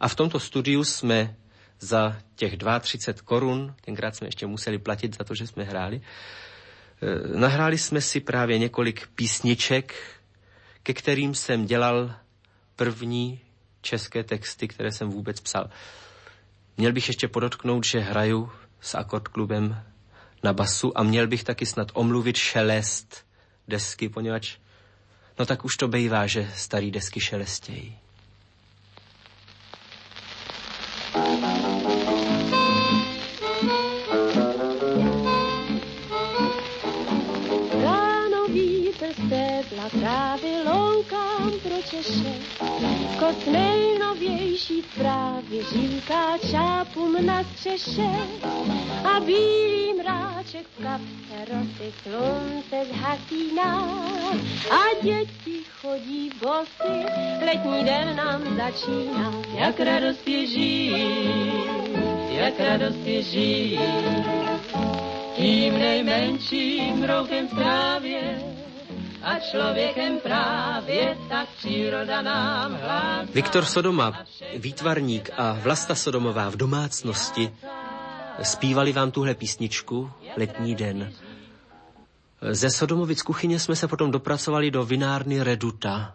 [0.00, 1.36] A v tomto studiu jsme
[1.80, 6.00] za těch 32 korun, tenkrát jsme ještě museli platit za to, že jsme hráli,
[7.04, 9.94] eh, nahráli jsme si právě několik písniček,
[10.82, 12.14] ke kterým jsem dělal
[12.76, 13.40] první
[13.82, 15.70] české texty, které jsem vůbec psal.
[16.76, 18.50] Měl bych ještě podotknout, že hraju
[18.80, 19.82] s akordklubem
[20.42, 23.26] na basu a měl bych taky snad omluvit šelest
[23.68, 24.56] desky, poněvadž
[25.38, 27.98] no tak už to bejvá, že starý desky šelestějí.
[41.94, 43.18] Loukám pro Češe.
[43.18, 48.10] Kot nejnovější zprávy říká čápům na střeše.
[49.04, 53.88] A bílý mráček v kapse rosy slunce zhasíná.
[54.70, 57.04] A děti chodí bosy,
[57.46, 59.32] letní den nám začíná.
[59.54, 61.64] Jak radost je žít,
[62.30, 63.80] jak radost je žít
[65.36, 68.38] tím nejmenším rokem v trávě
[69.24, 73.28] a člověkem právě tak příroda nám hlásá.
[73.34, 74.24] Viktor Sodoma,
[74.56, 77.54] výtvarník a Vlasta Sodomová v domácnosti
[78.42, 81.12] zpívali vám tuhle písničku Letní den.
[82.50, 86.14] Ze Sodomovic kuchyně jsme se potom dopracovali do vinárny Reduta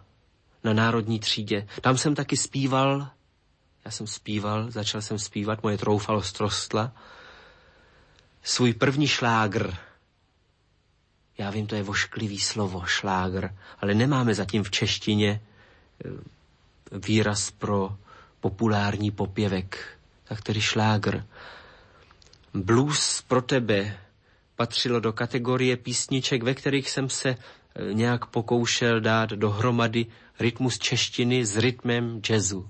[0.64, 1.66] na Národní třídě.
[1.80, 3.08] Tam jsem taky zpíval,
[3.84, 6.92] já jsem zpíval, začal jsem zpívat, moje troufalost rostla,
[8.42, 9.74] svůj první šlágr.
[11.40, 13.48] Já vím, to je vošklivý slovo, šlágr,
[13.78, 15.40] ale nemáme zatím v češtině
[16.04, 16.08] eh,
[17.06, 17.96] výraz pro
[18.40, 21.24] populární popěvek, tak tedy šlágr.
[22.54, 23.98] Blues pro tebe
[24.56, 27.36] patřilo do kategorie písniček, ve kterých jsem se eh,
[27.94, 30.06] nějak pokoušel dát dohromady
[30.40, 32.68] rytmus češtiny s rytmem jazzu.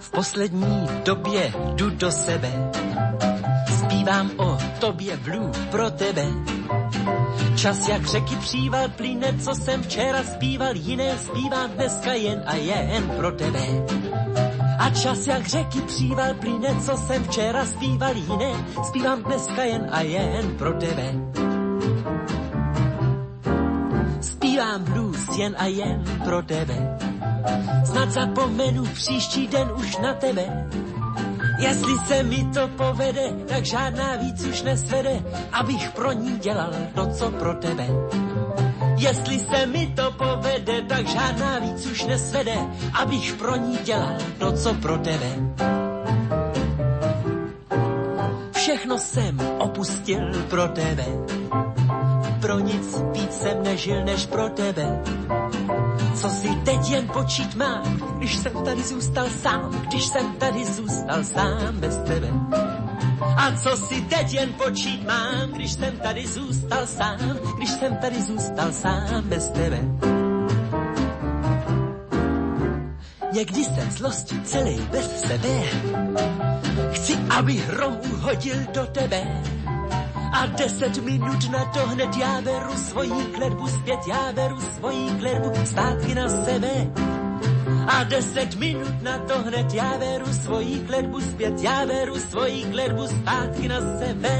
[0.00, 2.70] V poslední době jdu do sebe,
[4.04, 6.24] zpívám o tobě blue pro tebe.
[7.56, 13.12] Čas jak řeky příval plyne, co jsem včera zpíval, jiné zpívám dneska jen a jen
[13.16, 13.60] pro tebe.
[14.78, 20.00] A čas jak řeky příval plyne, co jsem včera zpíval, jiné zpívám dneska jen a
[20.00, 21.14] jen pro tebe.
[24.20, 26.98] Zpívám blues jen a jen pro tebe.
[27.84, 30.68] Snad zapomenu příští den už na tebe.
[31.58, 35.22] Jestli se mi to povede, tak žádná víc už nesvede,
[35.52, 37.86] abych pro ní dělal to, co pro tebe.
[38.96, 42.56] Jestli se mi to povede, tak žádná víc už nesvede,
[42.92, 45.30] abych pro ní dělal to, co pro tebe.
[48.52, 51.04] Všechno jsem opustil pro tebe.
[52.44, 55.02] Pro nic víc jsem nežil než pro tebe.
[56.14, 61.24] Co si teď jen počít mám, když jsem tady zůstal sám, když jsem tady zůstal
[61.24, 62.28] sám bez tebe.
[63.36, 68.22] A co si teď jen počít mám, když jsem tady zůstal sám, když jsem tady
[68.22, 69.80] zůstal sám bez tebe.
[73.32, 75.62] Někdy jsem zlosti celý bez sebe.
[76.92, 79.42] Chci, aby hrom uhodil do tebe.
[80.34, 85.66] A deset minut na to hned já beru svojí kledbu zpět, já beru svojí kledbu
[85.66, 86.72] zpátky na sebe.
[87.86, 93.06] A deset minut na to hned já beru svojí kledbu zpět, já beru svojí kledbu
[93.06, 94.34] zpátky na sebe.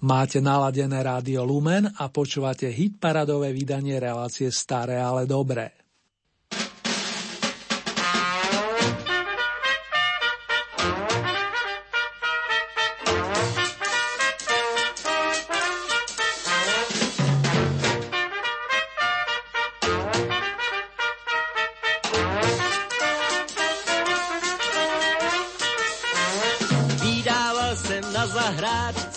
[0.00, 5.77] Máte naladené rádio Lumen a počúvate hit paradové vydanie relácie Staré, ale dobré.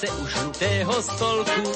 [0.01, 1.71] Zahrádce u žlutého stolku.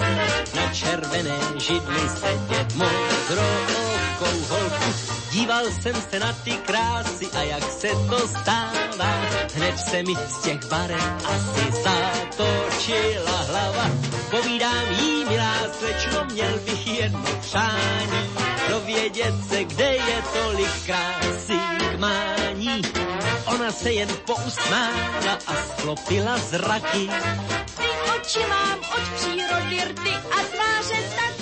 [0.55, 4.93] Na červené židli sedět modrookou holku.
[5.31, 9.13] Díval jsem se na ty krásy a jak se to stává,
[9.55, 13.89] hned se mi z těch barev asi zatočila hlava.
[14.31, 18.29] Povídám jí, milá slečno, měl bych jedno přání,
[18.69, 21.59] dovědět se, kde je tolik krásy
[21.91, 22.81] k mání.
[23.45, 27.09] Ona se jen pousmála a sklopila zraky.
[28.35, 31.34] Oči mám od přírody rty a tváře taky.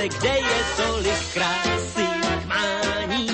[0.00, 2.06] Se, kde je tolik krásy
[2.42, 3.28] k mání.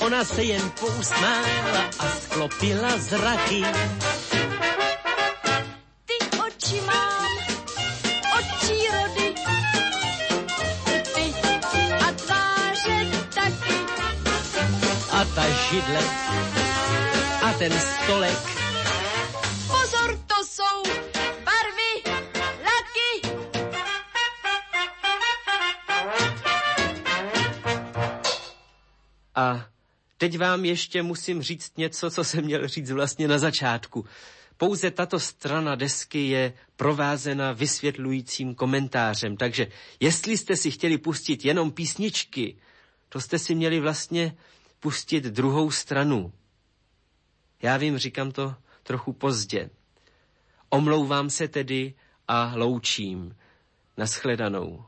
[0.00, 3.62] Ona se jen pousmála a sklopila zraky.
[6.04, 6.16] Ty
[6.46, 7.36] oči mám
[8.38, 9.34] od přírody
[12.00, 13.74] a tváře taky.
[15.12, 16.00] A ta židle
[17.42, 18.63] a ten stolek
[30.24, 34.04] teď vám ještě musím říct něco, co jsem měl říct vlastně na začátku.
[34.56, 39.66] Pouze tato strana desky je provázena vysvětlujícím komentářem, takže
[40.00, 42.56] jestli jste si chtěli pustit jenom písničky,
[43.08, 44.36] to jste si měli vlastně
[44.80, 46.32] pustit druhou stranu.
[47.62, 49.70] Já vím, říkám to trochu pozdě.
[50.68, 51.94] Omlouvám se tedy
[52.28, 53.36] a loučím.
[53.96, 54.84] Naschledanou.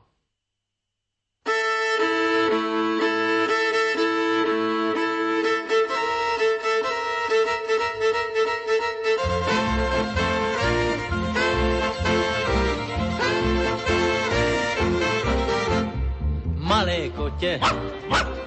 [17.36, 17.60] Kotě,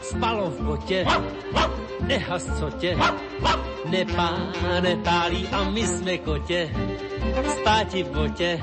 [0.02, 1.06] spalo v botě,
[2.02, 2.98] nehas co tě,
[3.86, 4.38] nepá,
[5.52, 6.70] a my jsme kotě,
[7.62, 8.60] spáti v botě,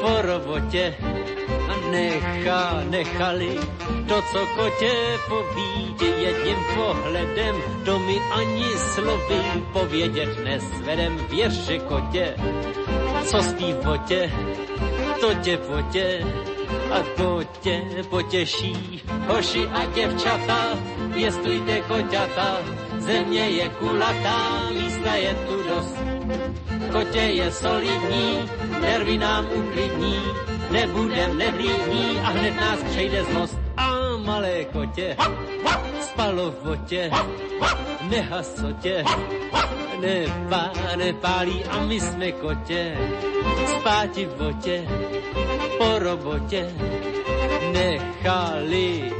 [0.00, 0.94] po robotě
[1.68, 3.58] a nechá, nechali
[4.08, 4.92] to, co kotě
[5.28, 8.64] povídě jedním pohledem, to mi ani
[8.94, 9.40] slovy
[9.72, 12.34] povědět nesvedem, věř, že kotě,
[13.24, 14.30] co spí v botě,
[15.20, 16.24] to tě potě,
[16.90, 19.02] a to tě potěší.
[19.26, 20.78] Hoši a děvčata,
[21.14, 22.56] pěstujte koťata,
[22.98, 25.96] země je kulatá, místa je tu dost.
[26.92, 30.22] Kotě je solidní, nervy nám uklidní,
[30.70, 33.69] nebudem neblídní a hned nás přejde zlost.
[34.30, 35.16] Malé kotě,
[36.00, 37.10] spalo v botě,
[38.10, 39.04] nehasotě,
[40.00, 42.96] nepá, nepálí a my jsme kotě,
[43.74, 44.86] spáti v botě,
[45.78, 46.70] po robotě
[47.72, 49.10] nechali.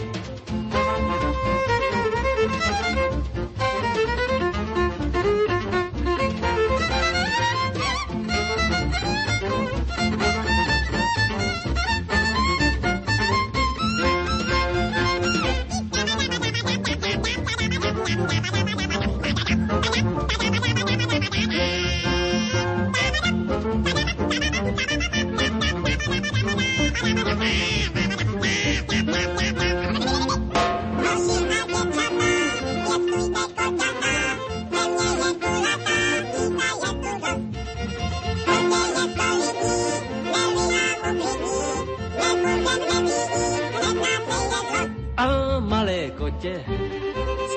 [46.40, 46.64] Kotě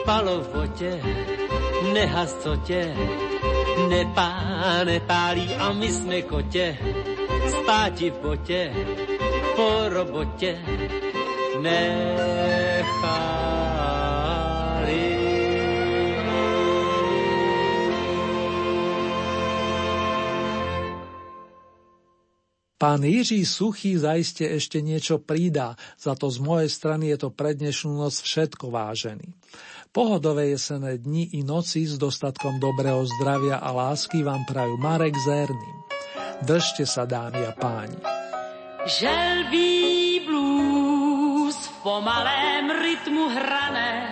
[0.01, 0.99] spalo v botě,
[1.93, 2.95] nehas co tě,
[3.89, 4.43] nepá,
[4.83, 6.77] nepálí a my jsme kotě,
[7.49, 8.73] spáti v botě,
[9.55, 10.59] po robotě
[11.61, 12.83] nechali.
[22.83, 27.55] Pán Jiří Suchý zaiste ešte niečo pridá, za to z mojej strany je to pre
[27.55, 29.23] dnešnú noc všetko vážený.
[29.95, 35.71] Pohodové jesené dni i noci s dostatkom dobrého zdravia a lásky vám prajú Marek Zerný.
[36.43, 37.95] Držte sa, dámy a páni.
[38.83, 44.11] Želbý blues v pomalém rytmu hrané,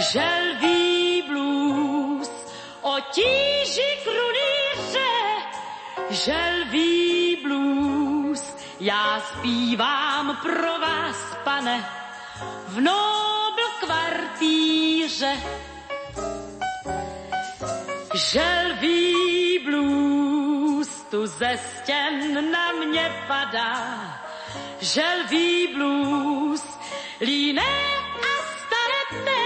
[0.00, 2.32] želbý blues
[2.80, 5.12] o tíži krunýře,
[6.32, 8.56] želví blues.
[8.80, 11.88] Já zpívám pro vás, pane,
[12.66, 15.32] v nobl kvartíře.
[18.14, 23.78] Želví blues tu ze stěn na mě padá,
[24.80, 26.78] želví blues,
[27.20, 27.74] líné
[28.22, 29.42] a stareté,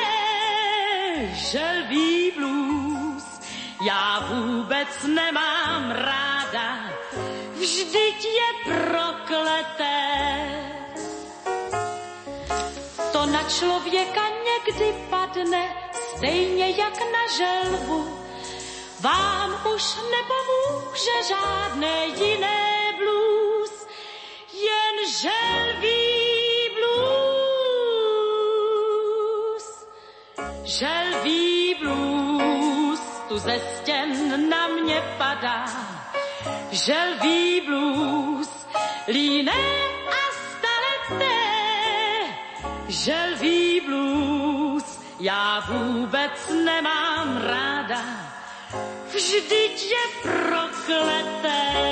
[1.34, 3.40] želví blues,
[3.86, 5.67] já vůbec nemám
[7.88, 10.04] vždyť je prokleté.
[13.12, 18.18] To na člověka někdy padne, stejně jak na želvu,
[19.00, 23.86] vám už nepomůže žádné jiné blues,
[24.52, 27.88] jen želví blues.
[30.64, 35.97] Želví blues tu ze stěn na mě padá,
[36.84, 38.48] želví blues,
[39.08, 39.64] líné
[40.10, 41.40] a staleté,
[42.88, 48.02] želví blues, já vůbec nemám ráda,
[49.10, 51.88] vždyť je prokleté.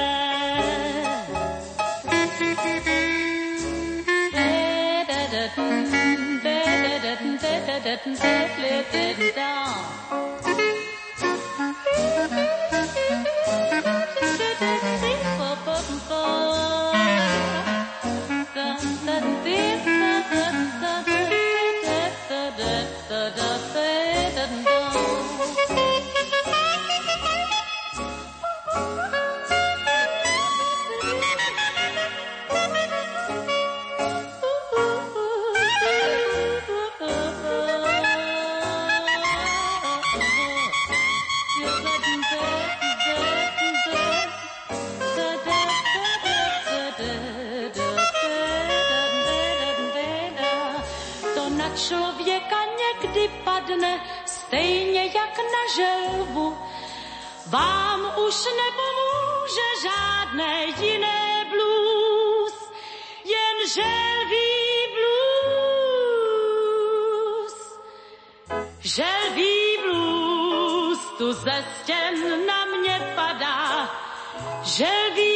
[16.08, 16.55] To
[55.76, 56.58] želvu.
[57.46, 62.56] Vám už nepomůže žádné jiné blues,
[63.24, 64.56] jen želví
[64.96, 65.56] blues.
[68.80, 73.90] Želví blues tu ze stěn na mě padá,
[74.62, 75.35] želví